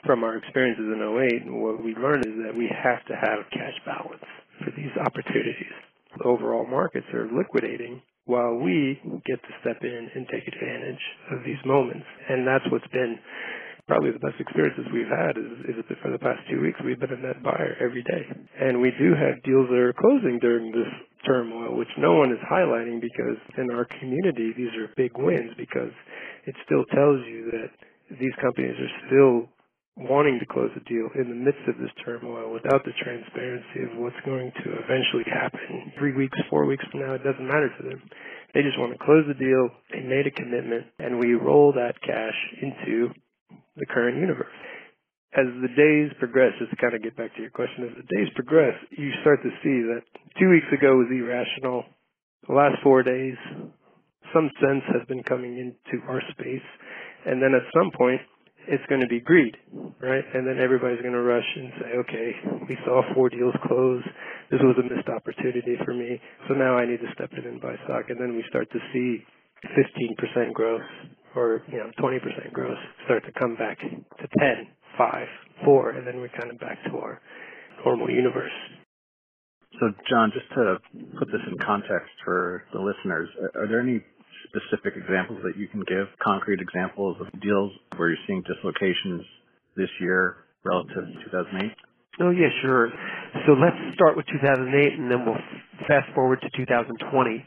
from 0.06 0.24
our 0.24 0.36
experiences 0.36 0.86
in 0.86 0.98
08, 0.98 1.54
what 1.54 1.84
we 1.84 1.94
learned 1.94 2.26
is 2.26 2.34
that 2.46 2.56
we 2.58 2.66
have 2.66 3.06
to 3.06 3.14
have 3.14 3.46
cash 3.54 3.78
balance 3.86 4.26
for 4.64 4.72
these 4.76 4.92
opportunities. 4.98 5.76
The 6.18 6.26
overall 6.26 6.66
markets 6.66 7.06
are 7.14 7.30
liquidating 7.30 8.02
while 8.26 8.56
we 8.56 9.00
get 9.26 9.42
to 9.42 9.54
step 9.62 9.78
in 9.84 10.10
and 10.16 10.28
take 10.28 10.48
advantage 10.48 11.02
of 11.32 11.44
these 11.46 11.62
moments. 11.66 12.06
And 12.30 12.46
that's 12.48 12.66
what's 12.72 12.88
been 12.88 13.18
probably 13.88 14.12
the 14.12 14.20
best 14.20 14.40
experiences 14.40 14.86
we've 14.94 15.10
had 15.10 15.38
is, 15.38 15.76
is 15.76 15.98
for 16.02 16.12
the 16.12 16.20
past 16.20 16.40
two 16.50 16.62
weeks 16.62 16.80
we've 16.86 17.00
been 17.00 17.14
a 17.14 17.22
net 17.22 17.44
buyer 17.44 17.76
every 17.82 18.04
day. 18.04 18.24
And 18.60 18.82
we 18.82 18.92
do 18.98 19.14
have 19.14 19.44
deals 19.44 19.68
that 19.70 19.78
are 19.78 19.94
closing 19.94 20.40
during 20.40 20.72
this 20.72 20.90
turmoil, 21.26 21.76
which 21.78 21.92
no 21.98 22.14
one 22.14 22.32
is 22.32 22.40
highlighting 22.52 23.02
because 23.02 23.38
in 23.58 23.72
our 23.72 23.86
community 24.00 24.54
these 24.56 24.74
are 24.80 24.90
big 24.98 25.12
wins 25.18 25.52
because 25.58 25.92
it 26.46 26.56
still 26.66 26.86
tells 26.94 27.20
you 27.28 27.52
that 27.52 27.70
these 28.20 28.34
companies 28.42 28.76
are 28.80 29.08
still 29.08 29.50
wanting 29.98 30.40
to 30.40 30.46
close 30.46 30.72
a 30.76 30.84
deal 30.90 31.10
in 31.16 31.30
the 31.30 31.36
midst 31.36 31.62
of 31.68 31.78
this 31.78 31.92
turmoil 32.04 32.52
without 32.52 32.84
the 32.86 32.96
transparency 33.04 33.84
of 33.84 34.00
what's 34.00 34.20
going 34.26 34.52
to 34.64 34.72
eventually 34.84 35.28
happen. 35.28 35.92
Three 36.00 36.14
weeks, 36.14 36.38
four 36.50 36.66
weeks 36.66 36.84
from 36.92 37.02
now, 37.02 37.14
it 37.14 37.24
doesn't 37.24 37.48
matter 37.48 37.70
to 37.70 37.84
them. 37.84 38.02
They 38.54 38.62
just 38.64 38.80
want 38.80 38.92
to 38.94 39.04
close 39.04 39.26
the 39.28 39.38
deal. 39.38 39.70
They 39.92 40.02
made 40.02 40.28
a 40.28 40.32
commitment, 40.32 40.88
and 41.00 41.20
we 41.20 41.34
roll 41.36 41.74
that 41.74 42.02
cash 42.02 42.36
into 42.62 43.12
the 43.78 43.86
current 43.86 44.18
universe. 44.18 44.52
As 45.32 45.48
the 45.64 45.72
days 45.72 46.12
progress, 46.20 46.52
just 46.60 46.72
to 46.72 46.78
kind 46.78 46.94
of 46.94 47.02
get 47.04 47.16
back 47.16 47.34
to 47.36 47.42
your 47.42 47.52
question, 47.52 47.88
as 47.88 47.96
the 47.96 48.08
days 48.16 48.28
progress, 48.36 48.76
you 48.92 49.12
start 49.22 49.40
to 49.44 49.52
see 49.64 49.80
that 49.88 50.04
two 50.38 50.50
weeks 50.50 50.68
ago 50.76 50.98
was 50.98 51.08
irrational. 51.08 51.86
The 52.48 52.54
last 52.54 52.76
four 52.84 53.02
days, 53.02 53.36
some 54.34 54.52
sense 54.60 54.84
has 54.92 55.08
been 55.08 55.24
coming 55.24 55.56
into 55.56 56.04
our 56.08 56.22
space. 56.32 56.68
And 57.26 57.42
then 57.42 57.56
at 57.56 57.64
some 57.72 57.92
point, 57.96 58.20
it's 58.68 58.84
going 58.90 59.02
to 59.02 59.08
be 59.08 59.20
greed, 59.20 59.56
right? 60.02 60.24
And 60.34 60.46
then 60.46 60.60
everybody's 60.60 61.02
going 61.02 61.16
to 61.16 61.22
rush 61.22 61.48
and 61.56 61.72
say, 61.80 61.90
okay, 61.98 62.30
we 62.68 62.78
saw 62.86 63.02
four 63.14 63.30
deals 63.30 63.56
close. 63.66 64.04
This 64.52 64.60
was 64.62 64.76
a 64.78 64.84
missed 64.84 65.10
opportunity 65.10 65.78
for 65.86 65.94
me. 65.94 66.20
So 66.48 66.54
now 66.54 66.78
I 66.78 66.86
need 66.86 67.00
to 67.00 67.12
step 67.14 67.32
in 67.38 67.46
and 67.46 67.62
buy 67.62 67.76
stock. 67.86 68.10
And 68.10 68.20
then 68.20 68.36
we 68.36 68.44
start 68.50 68.70
to 68.72 68.80
see 68.94 69.24
15% 69.64 70.54
growth 70.54 70.82
or, 71.36 71.64
you 71.72 71.78
know, 71.78 71.90
20% 72.00 72.54
growth 72.54 72.78
start 73.06 73.24
to 73.26 73.32
come 73.40 73.56
back 73.56 73.80
to 73.80 74.28
10, 74.40 74.68
5, 74.98 75.28
4, 75.66 75.90
and 75.92 76.08
then 76.08 76.18
we're 76.18 76.30
kind 76.30 76.52
of 76.52 76.60
back 76.60 76.78
to 76.86 76.98
our 76.98 77.22
normal 77.86 78.10
universe. 78.10 78.52
So, 79.80 79.88
John, 80.10 80.32
just 80.34 80.50
to 80.54 80.78
put 81.18 81.28
this 81.32 81.42
in 81.48 81.58
context 81.66 82.12
for 82.26 82.64
the 82.74 82.80
listeners, 82.80 83.30
are 83.56 83.68
there 83.68 83.80
any 83.80 84.04
specific 84.50 84.94
examples 84.98 85.40
that 85.44 85.58
you 85.58 85.68
can 85.68 85.82
give, 85.88 86.08
concrete 86.22 86.60
examples 86.60 87.18
of 87.22 87.28
deals 87.42 87.72
where 87.96 88.10
you're 88.10 88.24
seeing 88.28 88.44
dislocations 88.44 89.24
this 89.78 89.90
year 90.00 90.44
relative 90.64 91.08
to 91.08 91.24
2008? 91.32 91.72
Oh, 92.20 92.32
yeah, 92.32 92.52
sure. 92.62 92.92
So 93.48 93.54
let's 93.54 93.80
start 93.96 94.18
with 94.18 94.26
2008 94.28 95.00
and 95.00 95.10
then 95.10 95.26
we'll 95.26 95.40
fast 95.88 96.12
forward 96.14 96.42
to 96.42 96.50
2020. 96.58 97.46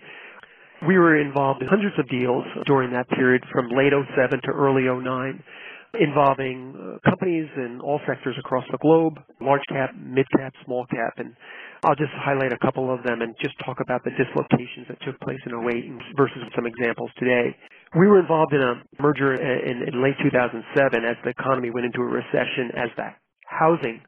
We 0.88 0.98
were 0.98 1.20
involved 1.20 1.62
in 1.62 1.68
hundreds 1.68 1.98
of 1.98 2.08
deals 2.08 2.44
during 2.66 2.90
that 2.92 3.08
period 3.10 3.44
from 3.52 3.68
late 3.68 3.92
07 3.92 4.40
to 4.44 4.50
early 4.50 4.84
09 4.88 5.44
involving 6.00 6.74
uh, 6.74 7.08
companies 7.08 7.48
in 7.56 7.80
all 7.82 8.00
sectors 8.06 8.36
across 8.38 8.64
the 8.70 8.78
globe, 8.78 9.18
large 9.40 9.62
cap, 9.68 9.90
mid 9.96 10.26
cap, 10.36 10.52
small 10.64 10.86
cap, 10.86 11.14
and 11.18 11.34
I'll 11.84 11.94
just 11.94 12.12
highlight 12.16 12.52
a 12.52 12.58
couple 12.58 12.92
of 12.92 13.04
them 13.04 13.20
and 13.20 13.34
just 13.42 13.54
talk 13.64 13.78
about 13.80 14.02
the 14.04 14.10
dislocations 14.16 14.88
that 14.88 14.96
took 15.04 15.20
place 15.20 15.40
in 15.44 15.52
08 15.52 16.16
versus 16.16 16.40
some 16.56 16.66
examples 16.66 17.10
today. 17.18 17.54
We 17.98 18.08
were 18.08 18.18
involved 18.18 18.52
in 18.52 18.62
a 18.62 18.82
merger 19.00 19.34
in, 19.34 19.84
in 19.84 20.02
late 20.02 20.16
2007 20.22 21.04
as 21.04 21.16
the 21.22 21.30
economy 21.30 21.70
went 21.70 21.86
into 21.86 22.00
a 22.00 22.08
recession, 22.08 22.72
as 22.74 22.88
the 22.96 23.12
housing 23.46 24.00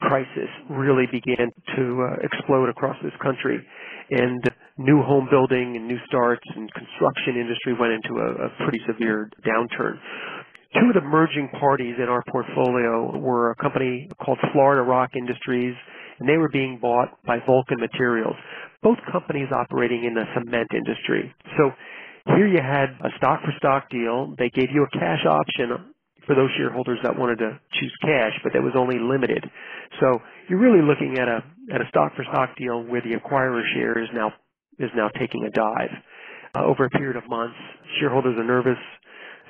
crisis 0.00 0.50
really 0.70 1.06
began 1.10 1.50
to 1.74 1.82
uh, 2.04 2.16
explode 2.22 2.68
across 2.68 2.96
this 3.02 3.14
country. 3.22 3.58
And 4.10 4.44
new 4.78 5.02
home 5.02 5.26
building 5.30 5.74
and 5.74 5.88
new 5.88 5.98
starts 6.06 6.44
and 6.54 6.70
construction 6.72 7.40
industry 7.40 7.74
went 7.74 7.92
into 7.92 8.20
a, 8.20 8.46
a 8.46 8.48
pretty 8.64 8.80
severe 8.86 9.30
downturn. 9.42 9.98
Two 10.74 10.88
of 10.88 10.94
the 10.94 11.06
merging 11.06 11.48
parties 11.60 11.94
in 11.98 12.08
our 12.08 12.24
portfolio 12.30 13.16
were 13.18 13.50
a 13.50 13.56
company 13.56 14.10
called 14.22 14.38
Florida 14.52 14.82
Rock 14.82 15.10
Industries 15.16 15.74
and 16.18 16.28
they 16.28 16.36
were 16.36 16.48
being 16.48 16.78
bought 16.80 17.22
by 17.24 17.38
Vulcan 17.46 17.78
Materials, 17.78 18.36
both 18.82 18.98
companies 19.12 19.48
operating 19.52 20.04
in 20.04 20.14
the 20.14 20.24
cement 20.34 20.68
industry. 20.72 21.34
So 21.56 21.70
here 22.34 22.46
you 22.46 22.60
had 22.60 22.96
a 23.04 23.10
stock 23.18 23.40
for 23.42 23.52
stock 23.58 23.90
deal. 23.90 24.34
They 24.38 24.50
gave 24.50 24.70
you 24.72 24.84
a 24.84 24.98
cash 24.98 25.24
option 25.28 25.94
for 26.26 26.34
those 26.34 26.50
shareholders 26.56 26.98
that 27.04 27.16
wanted 27.16 27.38
to 27.38 27.60
choose 27.78 27.94
cash, 28.02 28.32
but 28.42 28.52
that 28.52 28.62
was 28.62 28.74
only 28.76 28.98
limited. 28.98 29.44
So 30.00 30.18
you're 30.48 30.58
really 30.58 30.82
looking 30.82 31.18
at 31.18 31.28
a 31.28 31.44
at 31.72 31.80
a 31.80 31.88
stock 31.88 32.14
for 32.14 32.24
stock 32.30 32.56
deal 32.56 32.82
where 32.82 33.00
the 33.00 33.14
acquirer 33.14 33.62
share 33.74 33.98
is 33.98 34.08
now 34.14 34.32
is 34.78 34.90
now 34.94 35.08
taking 35.18 35.44
a 35.44 35.50
dive. 35.50 35.94
Uh, 36.56 36.64
over 36.64 36.86
a 36.86 36.90
period 36.90 37.16
of 37.16 37.28
months, 37.28 37.56
shareholders 38.00 38.38
are 38.38 38.44
nervous 38.44 38.78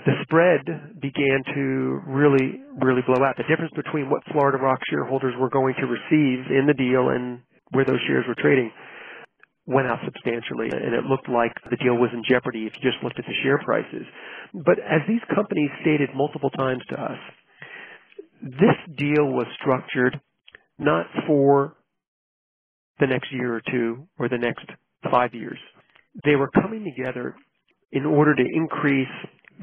the 0.06 0.14
spread 0.22 1.00
began 1.02 1.42
to 1.54 2.00
really, 2.06 2.62
really 2.80 3.02
blow 3.02 3.26
out. 3.26 3.36
The 3.36 3.50
difference 3.50 3.74
between 3.74 4.08
what 4.08 4.22
Florida 4.30 4.58
Rock 4.58 4.78
shareholders 4.88 5.34
were 5.38 5.50
going 5.50 5.74
to 5.80 5.86
receive 5.86 6.46
in 6.46 6.64
the 6.66 6.78
deal 6.78 7.10
and 7.10 7.42
where 7.72 7.84
those 7.84 7.98
shares 8.06 8.24
were 8.28 8.38
trading 8.38 8.70
went 9.66 9.88
out 9.88 9.98
substantially 10.04 10.70
and 10.70 10.94
it 10.94 11.04
looked 11.10 11.28
like 11.28 11.50
the 11.70 11.76
deal 11.76 11.98
was 11.98 12.10
in 12.14 12.22
jeopardy 12.22 12.66
if 12.66 12.72
you 12.78 12.88
just 12.88 13.02
looked 13.02 13.18
at 13.18 13.26
the 13.26 13.34
share 13.42 13.58
prices. 13.58 14.06
But 14.54 14.78
as 14.78 15.02
these 15.08 15.20
companies 15.34 15.70
stated 15.82 16.10
multiple 16.14 16.50
times 16.50 16.82
to 16.90 16.94
us, 16.94 17.18
this 18.42 18.78
deal 18.96 19.26
was 19.26 19.46
structured 19.60 20.20
not 20.78 21.06
for 21.26 21.74
the 23.00 23.08
next 23.08 23.32
year 23.32 23.56
or 23.56 23.62
two 23.68 24.06
or 24.20 24.28
the 24.28 24.38
next 24.38 24.66
five 25.10 25.34
years. 25.34 25.58
They 26.24 26.36
were 26.36 26.50
coming 26.50 26.84
together 26.84 27.34
in 27.90 28.06
order 28.06 28.34
to 28.34 28.44
increase 28.54 29.08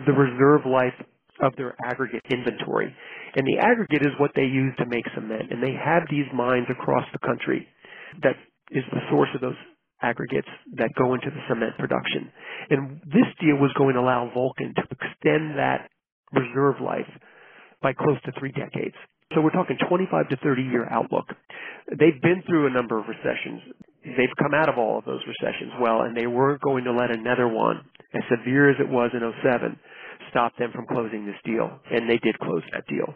the 0.06 0.14
reserve 0.14 0.66
life 0.66 0.96
of 1.42 1.56
their 1.56 1.76
aggregate 1.86 2.24
inventory. 2.30 2.94
And 3.36 3.48
the 3.48 3.58
aggregate 3.60 4.06
is 4.06 4.14
what 4.20 4.32
they 4.36 4.44
use 4.46 4.74
to 4.78 4.86
make 4.86 5.06
cement. 5.16 5.52
And 5.52 5.62
they 5.62 5.74
have 5.74 6.04
these 6.10 6.30
mines 6.34 6.68
across 6.70 7.06
the 7.12 7.20
country 7.20 7.68
that 8.22 8.36
is 8.72 8.84
the 8.92 9.02
source 9.10 9.30
of 9.34 9.42
those 9.42 9.58
aggregates 10.02 10.48
that 10.76 10.90
go 10.98 11.14
into 11.14 11.30
the 11.30 11.42
cement 11.50 11.78
production. 11.80 12.32
And 12.70 13.00
this 13.06 13.30
deal 13.42 13.58
was 13.58 13.72
going 13.78 13.96
to 13.96 14.02
allow 14.02 14.30
Vulcan 14.34 14.74
to 14.76 14.84
extend 14.84 15.58
that 15.58 15.90
reserve 16.34 16.82
life 16.84 17.10
by 17.82 17.94
close 17.94 18.22
to 18.26 18.32
three 18.38 18.52
decades. 18.52 18.96
So 19.34 19.42
we're 19.42 19.56
talking 19.56 19.78
25 19.90 20.30
to 20.30 20.38
30 20.38 20.62
year 20.62 20.88
outlook. 20.92 21.26
They've 21.90 22.22
been 22.22 22.44
through 22.48 22.68
a 22.68 22.70
number 22.70 23.00
of 23.00 23.06
recessions. 23.08 23.62
They've 24.04 24.36
come 24.38 24.54
out 24.54 24.70
of 24.70 24.78
all 24.78 25.00
of 25.00 25.06
those 25.06 25.22
recessions 25.28 25.72
well, 25.80 26.02
and 26.02 26.16
they 26.16 26.28
weren't 26.28 26.62
going 26.62 26.84
to 26.84 26.92
let 26.92 27.12
another 27.12 27.48
one, 27.48 27.86
as 28.14 28.22
severe 28.30 28.70
as 28.70 28.78
it 28.80 28.90
was 28.90 29.12
in 29.14 29.22
07, 29.42 29.80
stop 30.30 30.52
them 30.58 30.72
from 30.74 30.88
closing 30.88 31.26
this 31.26 31.40
deal. 31.46 31.80
And 31.90 32.10
they 32.10 32.18
did 32.18 32.38
close 32.40 32.64
that 32.74 32.86
deal. 32.88 33.14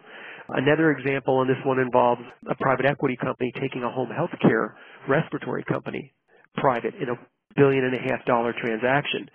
Another 0.48 0.90
example, 0.90 1.42
and 1.42 1.50
this 1.50 1.62
one 1.64 1.78
involves 1.78 2.22
a 2.48 2.54
private 2.54 2.86
equity 2.86 3.16
company 3.20 3.52
taking 3.60 3.82
a 3.82 3.90
home 3.90 4.08
health 4.08 4.32
care 4.40 4.76
respiratory 5.06 5.62
company 5.64 6.12
private 6.56 6.94
in 6.94 7.10
a 7.10 7.18
billion 7.54 7.84
and 7.84 7.94
a 7.94 8.00
half 8.00 8.24
dollar 8.24 8.54
transaction. 8.58 9.28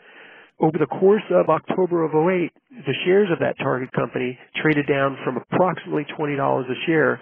Over 0.59 0.77
the 0.77 0.87
course 0.87 1.23
of 1.29 1.49
October 1.49 2.03
of 2.03 2.13
08, 2.13 2.51
the 2.85 2.93
shares 3.05 3.29
of 3.31 3.39
that 3.39 3.57
target 3.57 3.91
company 3.91 4.37
traded 4.61 4.87
down 4.87 5.17
from 5.23 5.37
approximately 5.37 6.05
$20 6.17 6.37
a 6.37 6.85
share 6.85 7.19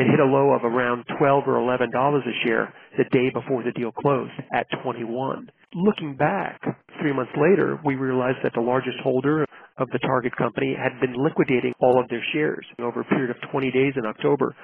and 0.00 0.08
hit 0.08 0.18
a 0.18 0.24
low 0.24 0.56
of 0.56 0.64
around 0.64 1.04
12 1.18 1.44
or 1.46 1.60
$11 1.60 1.92
a 1.92 2.46
share 2.46 2.72
the 2.96 3.04
day 3.12 3.28
before 3.28 3.62
the 3.62 3.72
deal 3.72 3.92
closed 3.92 4.32
at 4.50 4.66
21. 4.82 5.50
Looking 5.74 6.16
back, 6.16 6.58
three 7.00 7.12
months 7.12 7.32
later, 7.36 7.78
we 7.84 7.96
realized 7.96 8.38
that 8.42 8.54
the 8.54 8.62
largest 8.64 8.96
holder 9.04 9.44
of 9.76 9.88
the 9.92 9.98
target 9.98 10.34
company 10.36 10.74
had 10.74 10.98
been 11.00 11.12
liquidating 11.12 11.74
all 11.80 12.00
of 12.00 12.08
their 12.08 12.24
shares 12.32 12.64
over 12.78 13.02
a 13.02 13.04
period 13.04 13.28
of 13.28 13.36
20 13.52 13.70
days 13.70 13.92
in 13.96 14.06
October 14.06 14.56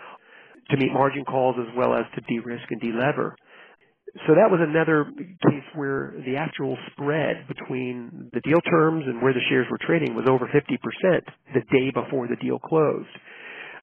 to 0.71 0.77
meet 0.79 0.91
margin 0.91 1.25
calls 1.27 1.57
as 1.61 1.69
well 1.77 1.93
as 1.93 2.05
to 2.15 2.23
de-risk 2.23 2.65
and 2.71 2.81
de-lever 2.81 3.37
so 4.25 4.33
that 4.33 4.49
was 4.49 4.61
another 4.65 5.05
case 5.45 5.67
where 5.75 6.15
the 6.25 6.37
actual 6.37 6.79
spread 6.93 7.47
between 7.49 8.31
the 8.33 8.41
deal 8.41 8.61
terms 8.63 9.05
and 9.07 9.21
where 9.21 9.35
the 9.35 9.45
shares 9.51 9.67
were 9.71 9.79
trading 9.85 10.15
was 10.15 10.25
over 10.29 10.49
50% 10.49 10.57
the 11.53 11.61
day 11.71 11.91
before 11.93 12.27
the 12.27 12.37
deal 12.37 12.59
closed. 12.59 13.13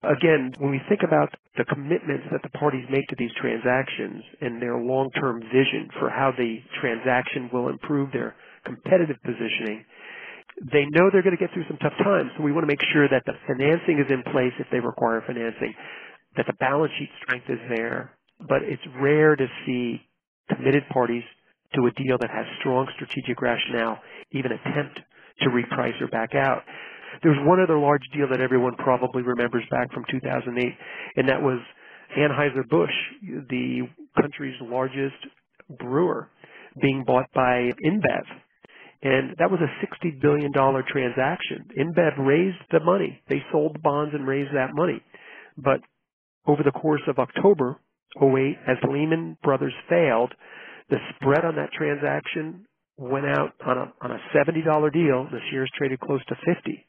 Again, 0.03 0.51
when 0.59 0.71
we 0.71 0.81
think 0.89 0.99
about 1.03 1.31
the 1.55 1.63
commitments 1.63 2.27
that 2.31 2.43
the 2.43 2.51
parties 2.59 2.83
make 2.91 3.07
to 3.07 3.15
these 3.17 3.31
transactions 3.39 4.23
and 4.41 4.61
their 4.61 4.77
long-term 4.77 5.41
vision 5.47 5.87
for 5.99 6.09
how 6.09 6.31
the 6.35 6.59
transaction 6.81 7.49
will 7.53 7.69
improve 7.69 8.11
their 8.11 8.35
competitive 8.65 9.15
positioning, 9.23 9.85
they 10.59 10.83
know 10.91 11.09
they're 11.09 11.23
going 11.23 11.35
to 11.35 11.39
get 11.39 11.53
through 11.53 11.67
some 11.67 11.77
tough 11.77 11.95
times. 12.03 12.31
So 12.35 12.43
we 12.43 12.51
want 12.51 12.63
to 12.63 12.71
make 12.71 12.83
sure 12.91 13.07
that 13.07 13.23
the 13.25 13.33
financing 13.47 14.03
is 14.03 14.11
in 14.11 14.23
place 14.31 14.53
if 14.59 14.67
they 14.71 14.79
require 14.79 15.23
financing, 15.25 15.73
that 16.35 16.47
the 16.47 16.57
balance 16.59 16.91
sheet 16.99 17.09
strength 17.23 17.49
is 17.49 17.59
there. 17.69 18.11
But 18.39 18.63
it's 18.63 18.83
rare 18.99 19.35
to 19.35 19.47
see 19.65 20.01
committed 20.51 20.83
parties 20.91 21.23
to 21.75 21.87
a 21.87 21.91
deal 21.91 22.17
that 22.19 22.29
has 22.29 22.45
strong 22.59 22.87
strategic 22.95 23.41
rationale 23.41 23.99
even 24.31 24.51
attempt 24.51 24.99
to 25.41 25.49
reprice 25.49 25.99
or 26.01 26.07
back 26.07 26.35
out. 26.35 26.63
There's 27.21 27.37
one 27.45 27.59
other 27.59 27.77
large 27.77 28.03
deal 28.15 28.27
that 28.31 28.41
everyone 28.41 28.75
probably 28.75 29.21
remembers 29.23 29.63
back 29.69 29.91
from 29.93 30.05
2008, 30.09 30.73
and 31.15 31.29
that 31.29 31.41
was 31.41 31.59
Anheuser-Busch, 32.17 33.47
the 33.49 33.87
country's 34.19 34.55
largest 34.61 35.15
brewer. 35.79 36.29
being 36.81 37.03
bought 37.05 37.27
by 37.33 37.69
InBev. 37.85 38.25
And 39.03 39.35
that 39.37 39.51
was 39.51 39.59
a 39.59 39.85
$60 39.85 40.21
billion 40.21 40.51
transaction. 40.51 41.65
InBev 41.77 42.25
raised 42.25 42.57
the 42.71 42.79
money. 42.79 43.21
They 43.29 43.43
sold 43.51 43.75
the 43.75 43.79
bonds 43.79 44.15
and 44.15 44.27
raised 44.27 44.55
that 44.55 44.73
money. 44.73 45.03
But 45.57 45.81
over 46.47 46.63
the 46.63 46.71
course 46.71 47.01
of 47.07 47.19
October 47.19 47.77
08, 48.21 48.57
as 48.67 48.77
Lehman 48.89 49.37
Brothers 49.43 49.73
failed, 49.89 50.33
the 50.89 50.97
spread 51.15 51.45
on 51.45 51.55
that 51.57 51.71
transaction 51.73 52.65
went 52.97 53.25
out 53.25 53.53
on 53.65 53.77
a, 53.77 53.93
on 54.01 54.11
a 54.11 54.19
$70 54.35 54.93
deal. 54.93 55.27
The 55.29 55.39
shares 55.51 55.69
traded 55.77 55.99
close 55.99 56.23
to 56.25 56.35
50. 56.55 56.85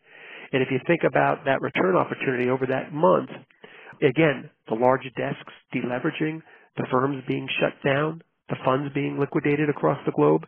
And 0.54 0.62
if 0.62 0.70
you 0.70 0.78
think 0.86 1.02
about 1.02 1.44
that 1.46 1.60
return 1.60 1.96
opportunity 1.96 2.48
over 2.48 2.64
that 2.70 2.94
month, 2.94 3.28
again, 3.98 4.48
the 4.70 4.78
large 4.78 5.02
desks 5.18 5.52
deleveraging, 5.74 6.42
the 6.76 6.86
firms 6.92 7.24
being 7.26 7.48
shut 7.58 7.74
down, 7.84 8.22
the 8.48 8.54
funds 8.64 8.86
being 8.94 9.18
liquidated 9.18 9.68
across 9.68 9.98
the 10.06 10.12
globe. 10.12 10.46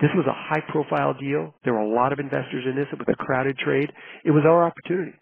This 0.00 0.14
was 0.14 0.26
a 0.30 0.38
high 0.46 0.62
profile 0.70 1.14
deal. 1.18 1.54
There 1.64 1.74
were 1.74 1.82
a 1.82 1.92
lot 1.92 2.12
of 2.12 2.20
investors 2.20 2.62
in 2.70 2.76
this. 2.76 2.86
It 2.92 3.00
was 3.00 3.10
a 3.10 3.18
crowded 3.18 3.58
trade. 3.58 3.90
It 4.24 4.30
was 4.30 4.44
our 4.46 4.62
opportunity 4.62 5.18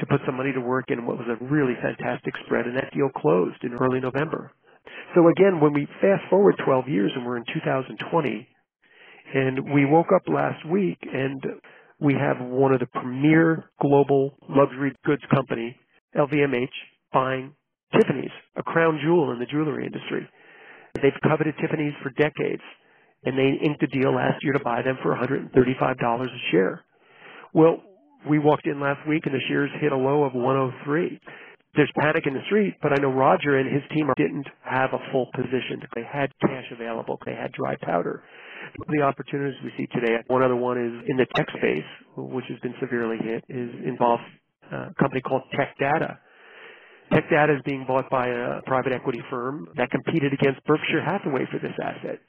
to 0.00 0.06
put 0.06 0.18
some 0.26 0.36
money 0.36 0.52
to 0.52 0.60
work 0.60 0.90
in 0.90 1.06
what 1.06 1.18
was 1.18 1.28
a 1.30 1.44
really 1.44 1.74
fantastic 1.80 2.34
spread 2.46 2.66
and 2.66 2.76
that 2.76 2.90
deal 2.92 3.08
closed 3.14 3.62
in 3.62 3.74
early 3.80 4.00
November. 4.00 4.50
So 5.14 5.28
again, 5.28 5.60
when 5.60 5.74
we 5.74 5.86
fast 6.00 6.26
forward 6.28 6.56
12 6.64 6.88
years 6.88 7.12
and 7.14 7.24
we're 7.24 7.36
in 7.36 7.44
2020 7.54 8.48
and 9.32 9.72
we 9.72 9.84
woke 9.86 10.10
up 10.14 10.22
last 10.26 10.66
week 10.66 10.98
and 11.02 11.44
we 12.00 12.14
have 12.14 12.40
one 12.40 12.72
of 12.72 12.80
the 12.80 12.86
premier 12.86 13.70
global 13.80 14.34
luxury 14.48 14.92
goods 15.04 15.22
company, 15.32 15.76
LVMH, 16.16 16.68
buying 17.12 17.54
Tiffany's, 17.92 18.30
a 18.56 18.62
crown 18.62 18.98
jewel 19.02 19.32
in 19.32 19.38
the 19.38 19.46
jewelry 19.46 19.86
industry. 19.86 20.28
They've 20.94 21.12
coveted 21.22 21.54
Tiffany's 21.60 21.94
for 22.02 22.10
decades, 22.10 22.62
and 23.24 23.36
they 23.36 23.64
inked 23.64 23.82
a 23.82 23.86
deal 23.86 24.14
last 24.14 24.42
year 24.42 24.54
to 24.54 24.64
buy 24.64 24.82
them 24.82 24.98
for 25.02 25.14
$135 25.14 26.24
a 26.24 26.26
share. 26.50 26.84
Well, 27.52 27.82
we 28.28 28.38
walked 28.38 28.66
in 28.66 28.80
last 28.80 29.06
week 29.08 29.22
and 29.26 29.34
the 29.34 29.40
shares 29.48 29.70
hit 29.80 29.92
a 29.92 29.96
low 29.96 30.24
of 30.24 30.34
103. 30.34 31.20
There's 31.74 31.92
panic 31.98 32.26
in 32.26 32.34
the 32.34 32.44
street, 32.46 32.74
but 32.82 32.92
I 32.92 33.00
know 33.00 33.12
Roger 33.12 33.58
and 33.58 33.72
his 33.72 33.82
team 33.94 34.08
didn't 34.16 34.46
have 34.64 34.90
a 34.92 35.12
full 35.12 35.30
position. 35.34 35.82
They 35.94 36.02
had 36.02 36.32
cash 36.40 36.66
available. 36.72 37.18
They 37.24 37.34
had 37.34 37.52
dry 37.52 37.76
powder. 37.80 38.22
The 38.88 39.02
opportunities 39.02 39.58
we 39.64 39.72
see 39.76 39.86
today, 39.92 40.18
one 40.26 40.42
other 40.42 40.56
one 40.56 40.78
is 40.78 41.04
in 41.08 41.16
the 41.16 41.26
tech 41.34 41.46
space, 41.56 41.84
which 42.16 42.44
has 42.48 42.58
been 42.60 42.74
severely 42.80 43.18
hit, 43.22 43.44
is 43.48 43.70
involves 43.84 44.22
uh, 44.72 44.90
a 44.90 44.94
company 44.98 45.20
called 45.20 45.42
Tech 45.56 45.76
Data. 45.78 46.18
Tech 47.12 47.28
Data 47.30 47.54
is 47.54 47.62
being 47.64 47.84
bought 47.86 48.08
by 48.10 48.28
a 48.28 48.62
private 48.66 48.92
equity 48.92 49.20
firm 49.30 49.68
that 49.76 49.90
competed 49.90 50.32
against 50.32 50.64
Berkshire 50.64 51.02
Hathaway 51.04 51.44
for 51.50 51.58
this 51.58 51.74
asset. 51.82 52.20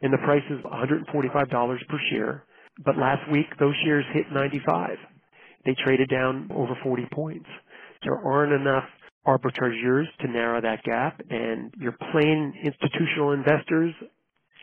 And 0.00 0.12
the 0.12 0.18
price 0.18 0.42
is 0.50 0.58
$145 0.64 1.88
per 1.88 2.00
share. 2.10 2.44
But 2.84 2.96
last 2.96 3.30
week, 3.30 3.46
those 3.60 3.74
shares 3.84 4.04
hit 4.14 4.26
95. 4.32 4.96
They 5.64 5.76
traded 5.84 6.08
down 6.08 6.50
over 6.54 6.76
40 6.82 7.06
points. 7.12 7.46
There 8.02 8.18
aren't 8.18 8.52
enough 8.52 8.84
arbitrageurs 9.26 10.06
to 10.20 10.28
narrow 10.28 10.60
that 10.60 10.82
gap, 10.82 11.20
and 11.30 11.72
your 11.78 11.92
plain 12.10 12.54
institutional 12.64 13.32
investors 13.32 13.94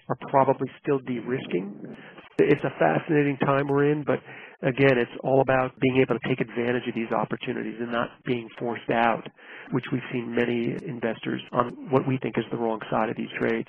are 0.09 0.17
probably 0.29 0.69
still 0.81 0.99
de-risking. 0.99 1.95
It's 2.39 2.63
a 2.63 2.73
fascinating 2.79 3.37
time 3.45 3.67
we're 3.67 3.91
in, 3.91 4.03
but 4.03 4.19
again, 4.63 4.97
it's 4.97 5.11
all 5.23 5.41
about 5.41 5.71
being 5.79 6.01
able 6.01 6.17
to 6.19 6.27
take 6.27 6.41
advantage 6.41 6.87
of 6.87 6.95
these 6.95 7.11
opportunities 7.11 7.75
and 7.79 7.91
not 7.91 8.09
being 8.25 8.47
forced 8.57 8.89
out, 8.91 9.27
which 9.71 9.85
we've 9.91 10.05
seen 10.11 10.33
many 10.33 10.75
investors 10.87 11.41
on 11.51 11.91
what 11.91 12.07
we 12.07 12.17
think 12.17 12.37
is 12.37 12.45
the 12.51 12.57
wrong 12.57 12.79
side 12.89 13.09
of 13.09 13.17
these 13.17 13.29
trades. 13.39 13.67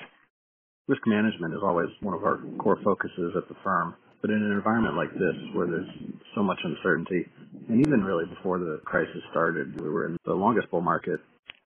Risk 0.89 1.03
management 1.07 1.55
is 1.55 1.61
always 1.63 1.89
one 2.01 2.15
of 2.15 2.25
our 2.25 2.41
core 2.59 2.79
focuses 2.83 3.35
at 3.37 3.49
the 3.49 3.55
firm. 3.63 3.95
But 4.21 4.31
in 4.31 4.37
an 4.37 4.53
environment 4.53 4.97
like 4.97 5.13
this, 5.15 5.37
where 5.55 5.67
there's 5.67 5.89
so 6.35 6.43
much 6.43 6.59
uncertainty, 6.63 7.27
and 7.69 7.81
even 7.81 8.05
really 8.05 8.27
before 8.27 8.59
the 8.59 8.81
crisis 8.85 9.23
started, 9.31 9.81
we 9.81 9.89
were 9.89 10.07
in 10.07 10.19
the 10.27 10.35
longest 10.35 10.71
bull 10.71 10.83
market 10.83 11.21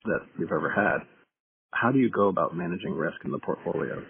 that 0.05 0.21
we've 0.39 0.53
ever 0.53 0.71
had. 0.71 0.99
How 1.73 1.91
do 1.91 1.99
you 1.99 2.09
go 2.11 2.29
about 2.29 2.57
managing 2.57 2.93
risk 2.93 3.17
in 3.25 3.33
the 3.33 3.41
portfolio? 3.41 4.05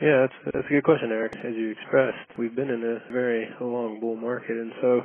Yeah, 0.00 0.26
that's 0.26 0.54
that's 0.54 0.66
a 0.66 0.74
good 0.74 0.84
question, 0.84 1.12
Eric. 1.12 1.34
As 1.44 1.54
you 1.54 1.70
expressed, 1.70 2.38
we've 2.38 2.54
been 2.56 2.70
in 2.70 2.82
a 2.82 3.12
very 3.12 3.48
long 3.60 4.00
bull 4.00 4.16
market, 4.16 4.56
and 4.56 4.72
so 4.82 5.02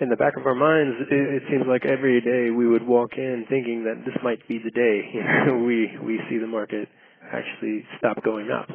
in 0.00 0.08
the 0.08 0.16
back 0.16 0.36
of 0.36 0.46
our 0.46 0.54
minds, 0.54 0.96
it, 1.10 1.14
it 1.36 1.42
seems 1.50 1.64
like 1.68 1.84
every 1.86 2.20
day 2.20 2.50
we 2.50 2.66
would 2.66 2.86
walk 2.86 3.12
in 3.16 3.44
thinking 3.48 3.84
that 3.84 4.04
this 4.06 4.16
might 4.24 4.40
be 4.48 4.58
the 4.58 4.70
day 4.70 5.10
you 5.14 5.22
know, 5.46 5.58
we 5.64 5.90
we 6.04 6.20
see 6.30 6.38
the 6.38 6.46
market 6.46 6.88
actually 7.32 7.84
stop 7.98 8.22
going 8.24 8.50
up 8.50 8.68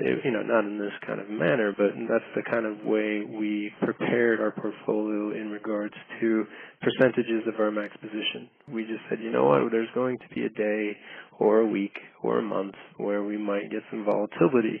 you 0.00 0.30
know, 0.30 0.42
not 0.42 0.64
in 0.64 0.78
this 0.78 0.92
kind 1.06 1.20
of 1.20 1.28
manner, 1.28 1.72
but 1.76 1.92
that's 2.08 2.30
the 2.34 2.42
kind 2.50 2.66
of 2.66 2.84
way 2.84 3.22
we 3.22 3.70
prepared 3.82 4.40
our 4.40 4.50
portfolio 4.50 5.32
in 5.32 5.50
regards 5.50 5.94
to 6.20 6.44
percentages 6.80 7.46
of 7.46 7.60
our 7.60 7.70
max 7.70 7.96
position. 7.98 8.48
We 8.72 8.82
just 8.82 9.02
said, 9.08 9.20
you 9.20 9.30
know 9.30 9.44
what, 9.44 9.70
there's 9.70 9.90
going 9.94 10.18
to 10.18 10.34
be 10.34 10.44
a 10.44 10.48
day 10.48 10.96
or 11.38 11.60
a 11.60 11.66
week 11.66 11.96
or 12.22 12.38
a 12.38 12.42
month 12.42 12.74
where 12.96 13.22
we 13.22 13.36
might 13.36 13.70
get 13.70 13.82
some 13.90 14.04
volatility. 14.04 14.80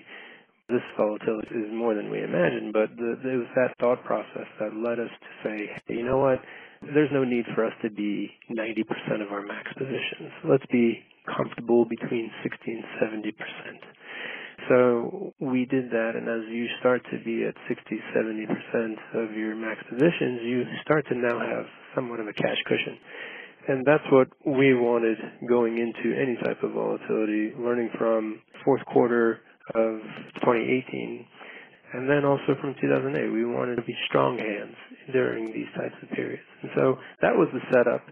This 0.68 0.82
volatility 0.96 1.54
is 1.54 1.72
more 1.72 1.94
than 1.94 2.10
we 2.10 2.22
imagined, 2.22 2.72
but 2.72 2.88
the, 2.96 3.18
it 3.28 3.36
was 3.36 3.52
that 3.56 3.76
thought 3.78 4.02
process 4.04 4.46
that 4.60 4.74
led 4.74 4.98
us 4.98 5.10
to 5.10 5.48
say, 5.48 5.70
hey, 5.86 5.94
you 5.94 6.04
know 6.04 6.18
what, 6.18 6.40
there's 6.94 7.10
no 7.12 7.24
need 7.24 7.44
for 7.54 7.64
us 7.64 7.72
to 7.82 7.90
be 7.90 8.30
90% 8.50 9.22
of 9.22 9.32
our 9.32 9.42
max 9.42 9.68
positions. 9.76 10.32
Let's 10.48 10.66
be 10.72 10.98
comfortable 11.36 11.84
between 11.84 12.30
60 12.42 12.58
and 12.66 12.84
70 13.00 13.32
percent. 13.32 13.82
So 14.68 15.34
we 15.40 15.64
did 15.66 15.90
that, 15.90 16.12
and 16.14 16.28
as 16.28 16.48
you 16.50 16.66
start 16.80 17.02
to 17.10 17.18
be 17.24 17.44
at 17.44 17.54
60, 17.68 18.00
70% 18.16 19.24
of 19.24 19.36
your 19.36 19.56
max 19.56 19.80
positions, 19.88 20.40
you 20.44 20.62
start 20.82 21.06
to 21.08 21.14
now 21.16 21.38
have 21.38 21.66
somewhat 21.94 22.20
of 22.20 22.28
a 22.28 22.32
cash 22.32 22.58
cushion. 22.66 22.98
And 23.68 23.86
that's 23.86 24.04
what 24.10 24.28
we 24.46 24.74
wanted 24.74 25.18
going 25.48 25.78
into 25.78 26.16
any 26.18 26.36
type 26.42 26.62
of 26.62 26.72
volatility, 26.72 27.52
learning 27.58 27.90
from 27.96 28.40
fourth 28.64 28.84
quarter 28.86 29.40
of 29.74 30.00
2018, 30.42 31.26
and 31.94 32.08
then 32.08 32.24
also 32.24 32.58
from 32.60 32.74
2008. 32.80 33.30
We 33.30 33.44
wanted 33.44 33.76
to 33.76 33.82
be 33.82 33.94
strong 34.08 34.38
hands 34.38 34.74
during 35.12 35.52
these 35.52 35.70
types 35.76 35.94
of 36.02 36.10
periods. 36.10 36.42
And 36.62 36.70
so 36.76 36.98
that 37.20 37.34
was 37.34 37.48
the 37.52 37.60
setup. 37.72 38.02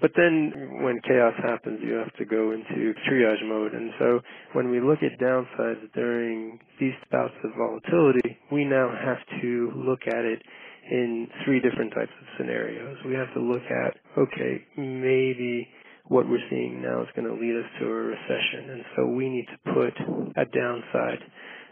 But 0.00 0.10
then 0.16 0.82
when 0.82 1.00
chaos 1.06 1.34
happens, 1.42 1.80
you 1.82 1.94
have 1.94 2.12
to 2.16 2.24
go 2.24 2.50
into 2.52 2.94
triage 3.08 3.46
mode. 3.46 3.74
And 3.74 3.90
so 3.98 4.20
when 4.52 4.70
we 4.70 4.80
look 4.80 4.98
at 5.02 5.18
downsides 5.20 5.92
during 5.94 6.58
these 6.80 6.94
bouts 7.12 7.34
of 7.44 7.50
volatility, 7.56 8.38
we 8.50 8.64
now 8.64 8.90
have 8.90 9.40
to 9.40 9.72
look 9.76 10.00
at 10.06 10.24
it 10.24 10.42
in 10.90 11.28
three 11.44 11.60
different 11.60 11.92
types 11.94 12.12
of 12.20 12.26
scenarios. 12.36 12.98
We 13.06 13.14
have 13.14 13.32
to 13.34 13.40
look 13.40 13.62
at, 13.62 13.96
okay, 14.18 14.64
maybe 14.76 15.68
what 16.08 16.28
we're 16.28 16.44
seeing 16.50 16.82
now 16.82 17.02
is 17.02 17.08
going 17.16 17.28
to 17.28 17.40
lead 17.40 17.56
us 17.56 17.70
to 17.80 17.86
a 17.86 17.88
recession. 17.88 18.70
And 18.70 18.84
so 18.96 19.06
we 19.06 19.28
need 19.28 19.46
to 19.46 19.72
put 19.72 19.94
a 20.36 20.44
downside 20.44 21.22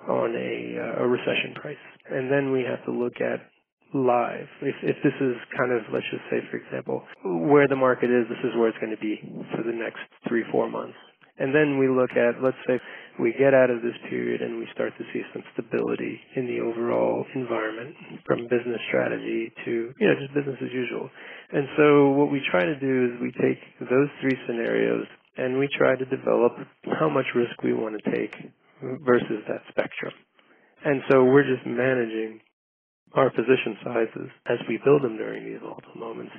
on 0.08 0.34
a, 0.34 0.78
uh, 0.78 1.04
a 1.04 1.08
recession 1.08 1.54
price. 1.54 1.76
And 2.10 2.30
then 2.30 2.52
we 2.52 2.62
have 2.62 2.84
to 2.86 2.92
look 2.92 3.20
at 3.20 3.40
live. 3.94 4.48
If, 4.60 4.74
if 4.82 4.96
this 5.04 5.16
is 5.20 5.36
kind 5.56 5.72
of, 5.72 5.82
let's 5.92 6.06
just 6.10 6.24
say, 6.30 6.40
for 6.50 6.56
example, 6.56 7.04
where 7.24 7.68
the 7.68 7.76
market 7.76 8.10
is, 8.10 8.28
this 8.28 8.42
is 8.44 8.56
where 8.56 8.68
it's 8.68 8.78
going 8.78 8.94
to 8.94 9.00
be 9.00 9.20
for 9.54 9.62
the 9.62 9.72
next 9.72 10.00
three, 10.28 10.44
four 10.50 10.68
months. 10.68 10.96
And 11.38 11.54
then 11.54 11.78
we 11.78 11.88
look 11.88 12.12
at, 12.12 12.42
let's 12.42 12.60
say, 12.66 12.78
we 13.18 13.32
get 13.32 13.52
out 13.52 13.70
of 13.70 13.82
this 13.82 13.96
period 14.08 14.42
and 14.42 14.58
we 14.58 14.68
start 14.72 14.92
to 14.98 15.04
see 15.12 15.22
some 15.32 15.42
stability 15.52 16.20
in 16.36 16.46
the 16.46 16.60
overall 16.60 17.24
environment 17.34 17.96
from 18.26 18.44
business 18.44 18.80
strategy 18.88 19.52
to, 19.64 19.92
you 19.98 20.06
know, 20.08 20.14
just 20.20 20.34
business 20.34 20.56
as 20.60 20.72
usual. 20.72 21.08
And 21.52 21.68
so 21.76 22.10
what 22.10 22.30
we 22.30 22.40
try 22.50 22.64
to 22.64 22.78
do 22.78 23.08
is 23.08 23.20
we 23.20 23.32
take 23.32 23.58
those 23.80 24.08
three 24.20 24.36
scenarios 24.46 25.06
and 25.36 25.58
we 25.58 25.68
try 25.76 25.96
to 25.96 26.04
develop 26.04 26.52
how 27.00 27.08
much 27.08 27.26
risk 27.34 27.62
we 27.64 27.72
want 27.72 27.96
to 27.96 28.10
take 28.10 28.36
versus 29.04 29.40
that 29.48 29.64
spectrum. 29.68 30.12
And 30.84 31.00
so 31.10 31.24
we're 31.24 31.48
just 31.48 31.66
managing 31.66 32.40
our 33.14 33.30
position 33.30 33.76
sizes 33.84 34.28
as 34.46 34.58
we 34.68 34.80
build 34.84 35.02
them 35.02 35.16
during 35.16 35.44
these 35.44 35.60
volatile 35.60 35.96
moments 35.96 36.32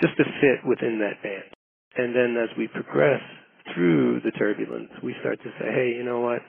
just 0.00 0.16
to 0.16 0.24
fit 0.40 0.62
within 0.66 0.98
that 0.98 1.22
band. 1.22 1.48
And 1.96 2.14
then 2.14 2.36
as 2.38 2.50
we 2.56 2.68
progress 2.68 3.22
through 3.74 4.20
the 4.24 4.30
turbulence, 4.32 4.90
we 5.02 5.14
start 5.20 5.38
to 5.42 5.50
say, 5.58 5.66
hey, 5.72 5.94
you 5.96 6.04
know 6.04 6.20
what? 6.20 6.40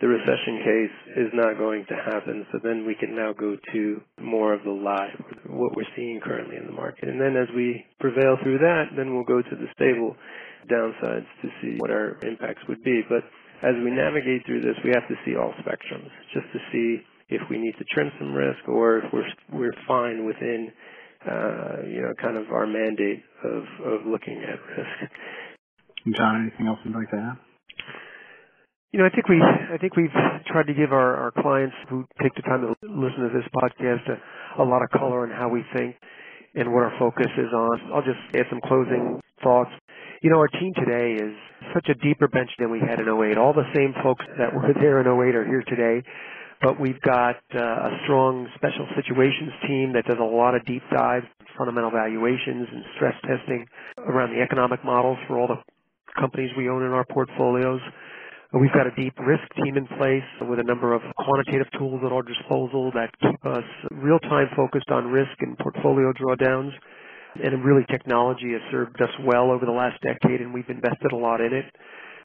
The 0.00 0.08
recession 0.08 0.60
case 0.60 0.96
is 1.24 1.30
not 1.32 1.56
going 1.56 1.86
to 1.88 1.96
happen. 1.96 2.44
So 2.52 2.58
then 2.62 2.84
we 2.84 2.94
can 2.94 3.16
now 3.16 3.32
go 3.32 3.56
to 3.72 4.00
more 4.20 4.52
of 4.52 4.62
the 4.62 4.70
live, 4.70 5.16
what 5.48 5.74
we're 5.74 5.88
seeing 5.96 6.20
currently 6.20 6.56
in 6.56 6.66
the 6.66 6.72
market. 6.72 7.08
And 7.08 7.20
then 7.20 7.36
as 7.36 7.48
we 7.56 7.84
prevail 7.98 8.36
through 8.42 8.58
that, 8.58 8.92
then 8.94 9.14
we'll 9.14 9.24
go 9.24 9.40
to 9.40 9.56
the 9.56 9.68
stable 9.74 10.14
downsides 10.68 11.26
to 11.40 11.48
see 11.62 11.76
what 11.78 11.90
our 11.90 12.18
impacts 12.28 12.60
would 12.68 12.82
be. 12.84 13.00
But 13.08 13.24
as 13.62 13.74
we 13.82 13.90
navigate 13.90 14.44
through 14.44 14.60
this, 14.60 14.76
we 14.84 14.90
have 14.92 15.08
to 15.08 15.16
see 15.24 15.34
all 15.36 15.54
spectrums 15.64 16.12
just 16.34 16.46
to 16.52 16.60
see 16.72 17.00
if 17.28 17.42
we 17.50 17.58
need 17.58 17.74
to 17.78 17.84
trim 17.92 18.10
some 18.18 18.32
risk 18.32 18.68
or 18.68 18.98
if 18.98 19.04
we're 19.12 19.28
we're 19.52 19.74
fine 19.86 20.26
within 20.26 20.72
uh, 21.28 21.82
you 21.86 22.02
know 22.02 22.14
kind 22.20 22.36
of 22.36 22.50
our 22.50 22.66
mandate 22.66 23.22
of 23.44 23.62
of 23.84 24.06
looking 24.06 24.42
at 24.42 24.58
risk. 24.76 25.12
John, 26.16 26.42
anything 26.42 26.66
else 26.66 26.78
you'd 26.84 26.94
like 26.94 27.10
to 27.10 27.16
add? 27.16 27.36
You 28.92 29.00
know, 29.00 29.06
I 29.06 29.10
think 29.10 29.28
we 29.28 29.42
I 29.42 29.76
think 29.78 29.96
we've 29.96 30.14
tried 30.46 30.66
to 30.68 30.74
give 30.74 30.92
our, 30.92 31.16
our 31.16 31.32
clients 31.42 31.74
who 31.90 32.06
take 32.22 32.34
the 32.34 32.42
time 32.42 32.62
to 32.62 32.72
listen 32.86 33.26
to 33.26 33.32
this 33.34 33.46
podcast 33.52 34.06
a, 34.08 34.62
a 34.62 34.64
lot 34.64 34.82
of 34.82 34.90
color 34.90 35.26
on 35.26 35.30
how 35.30 35.48
we 35.48 35.64
think 35.74 35.96
and 36.54 36.72
what 36.72 36.82
our 36.82 36.94
focus 36.98 37.28
is 37.36 37.52
on. 37.52 37.92
I'll 37.92 38.06
just 38.06 38.22
add 38.34 38.46
some 38.48 38.60
closing 38.64 39.20
thoughts. 39.42 39.70
You 40.22 40.30
know, 40.30 40.38
our 40.38 40.48
team 40.48 40.72
today 40.74 41.12
is 41.20 41.34
such 41.74 41.88
a 41.90 41.94
deeper 41.94 42.28
bench 42.28 42.50
than 42.58 42.70
we 42.70 42.80
had 42.80 42.98
in 42.98 43.06
08. 43.06 43.36
All 43.36 43.52
the 43.52 43.68
same 43.74 43.92
folks 44.02 44.24
that 44.38 44.54
were 44.54 44.72
there 44.80 45.00
in 45.00 45.06
08 45.06 45.34
are 45.34 45.44
here 45.44 45.64
today, 45.68 46.00
but 46.62 46.80
we've 46.80 47.00
got 47.02 47.36
uh, 47.54 47.58
a 47.60 47.90
strong 48.04 48.48
special 48.56 48.86
situations 48.96 49.52
team 49.66 49.92
that 49.92 50.04
does 50.06 50.18
a 50.20 50.24
lot 50.24 50.54
of 50.54 50.64
deep 50.64 50.82
dives, 50.92 51.26
fundamental 51.56 51.90
valuations 51.90 52.68
and 52.72 52.84
stress 52.96 53.14
testing 53.22 53.66
around 53.98 54.32
the 54.34 54.40
economic 54.40 54.84
models 54.84 55.18
for 55.26 55.38
all 55.38 55.48
the 55.48 55.60
companies 56.18 56.50
we 56.56 56.68
own 56.68 56.82
in 56.82 56.92
our 56.92 57.04
portfolios. 57.04 57.80
We've 58.52 58.72
got 58.72 58.86
a 58.86 58.94
deep 58.96 59.12
risk 59.18 59.42
team 59.62 59.76
in 59.76 59.86
place 59.98 60.24
with 60.48 60.58
a 60.58 60.62
number 60.62 60.94
of 60.94 61.02
quantitative 61.18 61.66
tools 61.78 62.00
at 62.06 62.12
our 62.12 62.22
disposal 62.22 62.90
that 62.94 63.10
keep 63.20 63.44
us 63.44 63.64
real-time 63.90 64.48
focused 64.56 64.90
on 64.90 65.08
risk 65.08 65.36
and 65.40 65.58
portfolio 65.58 66.12
drawdowns. 66.12 66.70
And 67.42 67.64
really 67.64 67.84
technology 67.90 68.52
has 68.52 68.62
served 68.70 69.02
us 69.02 69.10
well 69.26 69.50
over 69.50 69.66
the 69.66 69.72
last 69.72 70.00
decade 70.00 70.40
and 70.40 70.54
we've 70.54 70.70
invested 70.70 71.12
a 71.12 71.16
lot 71.16 71.40
in 71.42 71.52
it. 71.52 71.66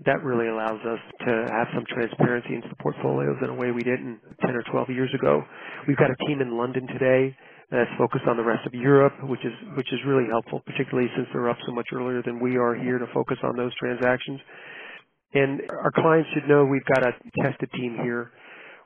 That 0.05 0.23
really 0.23 0.47
allows 0.49 0.79
us 0.85 0.99
to 1.25 1.31
have 1.51 1.67
some 1.73 1.85
transparency 1.89 2.55
into 2.55 2.69
the 2.69 2.75
portfolios 2.83 3.37
in 3.43 3.49
a 3.49 3.55
way 3.55 3.71
we 3.71 3.83
didn't 3.83 4.19
10 4.45 4.55
or 4.55 4.63
12 4.71 4.89
years 4.89 5.09
ago. 5.15 5.43
We've 5.87 5.97
got 5.97 6.11
a 6.11 6.17
team 6.27 6.41
in 6.41 6.57
London 6.57 6.87
today 6.87 7.35
that's 7.71 7.89
focused 7.97 8.25
on 8.27 8.37
the 8.37 8.43
rest 8.43 8.65
of 8.67 8.73
Europe, 8.73 9.13
which 9.23 9.45
is 9.45 9.53
which 9.77 9.87
is 9.93 9.99
really 10.05 10.27
helpful, 10.29 10.61
particularly 10.65 11.09
since 11.15 11.27
they're 11.33 11.49
up 11.49 11.57
so 11.65 11.73
much 11.73 11.87
earlier 11.93 12.21
than 12.25 12.39
we 12.41 12.57
are 12.57 12.75
here 12.75 12.99
to 12.99 13.07
focus 13.13 13.37
on 13.43 13.55
those 13.57 13.73
transactions. 13.79 14.39
And 15.33 15.61
our 15.69 15.91
clients 15.91 16.29
should 16.33 16.47
know 16.49 16.65
we've 16.65 16.85
got 16.85 17.03
a 17.03 17.11
tested 17.41 17.69
team 17.73 17.97
here. 18.03 18.31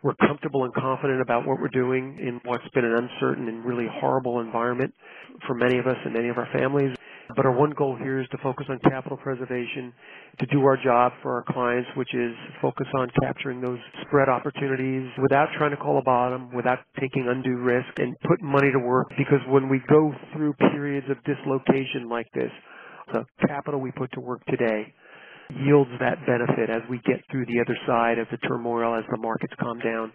We're 0.06 0.13
comfortable 0.22 0.65
and 0.65 0.74
confident 0.76 1.20
about 1.20 1.48
what 1.48 1.60
we're 1.60 1.74
doing 1.74 2.20
in 2.22 2.39
what's 2.46 2.68
been 2.76 2.86
an 2.86 2.94
uncertain 2.94 3.48
and 3.48 3.65
really 3.65 3.88
horrible 3.89 4.39
environment 4.39 4.94
for 5.48 5.56
many 5.56 5.80
of 5.80 5.88
us 5.88 5.98
and 6.06 6.13
many 6.13 6.30
of 6.30 6.38
our 6.38 6.48
families. 6.54 6.96
But 7.36 7.48
our 7.48 7.52
one 7.52 7.72
goal 7.72 7.98
here 7.98 8.22
is 8.22 8.28
to 8.30 8.38
focus 8.44 8.68
on 8.70 8.78
capital 8.88 9.18
preservation, 9.18 9.91
to 10.38 10.46
do 10.46 10.62
our 10.62 10.78
job 10.78 11.13
for 11.24 11.34
our 11.34 11.44
clients, 11.52 11.89
which 11.98 12.13
is 12.13 12.36
focus 12.62 12.86
on 13.00 13.10
capturing 13.24 13.62
those 13.62 13.80
spread 14.06 14.30
opportunities 14.30 15.10
without 15.20 15.48
trying 15.58 15.72
to 15.72 15.78
call 15.78 15.98
a 15.98 16.04
bottom, 16.04 16.54
without 16.54 16.86
taking 17.00 17.26
undue 17.28 17.58
risk, 17.58 17.89
and 17.98 18.15
put 18.30 18.44
money 18.44 18.70
to 18.72 18.86
work. 18.86 19.08
Because 19.18 19.41
when 19.50 19.70
we 19.70 19.82
go 19.89 20.13
through 20.34 20.54
periods 20.70 21.08
of 21.10 21.18
dislocation 21.24 22.10
like 22.10 22.28
this, 22.36 22.52
the 23.12 23.26
capital 23.48 23.80
we 23.82 23.89
put 23.89 24.12
to 24.12 24.20
work 24.20 24.46
today 24.46 24.94
yields 25.49 25.91
that 25.99 26.17
benefit 26.25 26.69
as 26.69 26.81
we 26.89 26.97
get 27.05 27.21
through 27.29 27.45
the 27.45 27.62
other 27.62 27.77
side 27.86 28.17
of 28.17 28.27
the 28.31 28.38
turmoil, 28.47 28.97
as 28.97 29.05
the 29.12 29.17
markets 29.17 29.53
calm 29.60 29.79
down, 29.79 30.12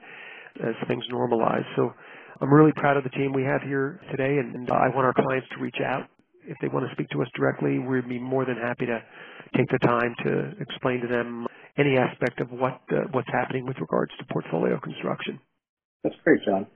as 0.62 0.74
things 0.88 1.04
normalize. 1.12 1.64
So 1.76 1.92
I'm 2.40 2.52
really 2.52 2.72
proud 2.76 2.96
of 2.96 3.04
the 3.04 3.10
team 3.10 3.32
we 3.32 3.44
have 3.44 3.62
here 3.62 4.00
today, 4.10 4.38
and 4.38 4.68
I 4.70 4.88
want 4.94 5.06
our 5.06 5.14
clients 5.14 5.46
to 5.56 5.62
reach 5.62 5.78
out. 5.84 6.08
If 6.46 6.56
they 6.60 6.68
want 6.68 6.88
to 6.88 6.92
speak 6.94 7.08
to 7.10 7.22
us 7.22 7.28
directly, 7.36 7.78
we'd 7.78 8.08
be 8.08 8.18
more 8.18 8.44
than 8.44 8.56
happy 8.56 8.86
to 8.86 8.98
take 9.56 9.68
the 9.70 9.78
time 9.78 10.14
to 10.24 10.52
explain 10.60 11.00
to 11.02 11.06
them 11.06 11.46
any 11.78 11.96
aspect 11.96 12.40
of 12.40 12.50
what 12.50 12.80
uh, 12.90 13.06
what's 13.12 13.28
happening 13.30 13.66
with 13.66 13.76
regards 13.78 14.10
to 14.18 14.24
portfolio 14.32 14.80
construction. 14.80 15.38
That's 16.02 16.16
great, 16.24 16.40
John. 16.46 16.66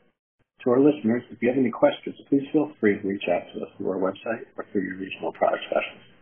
To 0.64 0.70
our 0.70 0.80
listeners, 0.80 1.22
if 1.30 1.42
you 1.42 1.48
have 1.48 1.58
any 1.58 1.70
questions, 1.70 2.14
please 2.28 2.44
feel 2.52 2.72
free 2.78 3.00
to 3.00 3.08
reach 3.08 3.24
out 3.28 3.42
to 3.52 3.64
us 3.64 3.70
through 3.76 3.90
our 3.90 3.98
website 3.98 4.44
or 4.56 4.64
through 4.70 4.82
your 4.82 4.96
regional 4.96 5.32
product 5.32 5.64
specialist. 5.66 6.13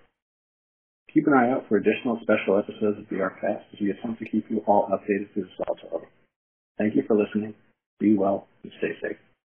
Keep 1.15 1.27
an 1.27 1.35
eye 1.35 1.51
out 1.51 1.69
for 1.69 1.77
additional 1.77 2.19
special 2.23 2.59
episodes 2.59 2.99
of 2.99 3.09
the 3.11 3.17
ARBcast 3.17 3.65
as 3.73 3.81
we 3.81 3.91
attempt 3.91 4.19
to 4.21 4.29
keep 4.29 4.49
you 4.49 4.63
all 4.67 4.89
updated 4.89 5.33
through 5.33 5.45
this 5.45 5.53
volatility. 5.67 6.07
Thank 6.79 6.97
you 6.97 7.03
for 7.07 7.15
listening. 7.15 7.55
Be 8.01 8.17
well 8.17 8.49
and 8.63 8.73
stay 8.79 8.93
safe. 9.03 9.19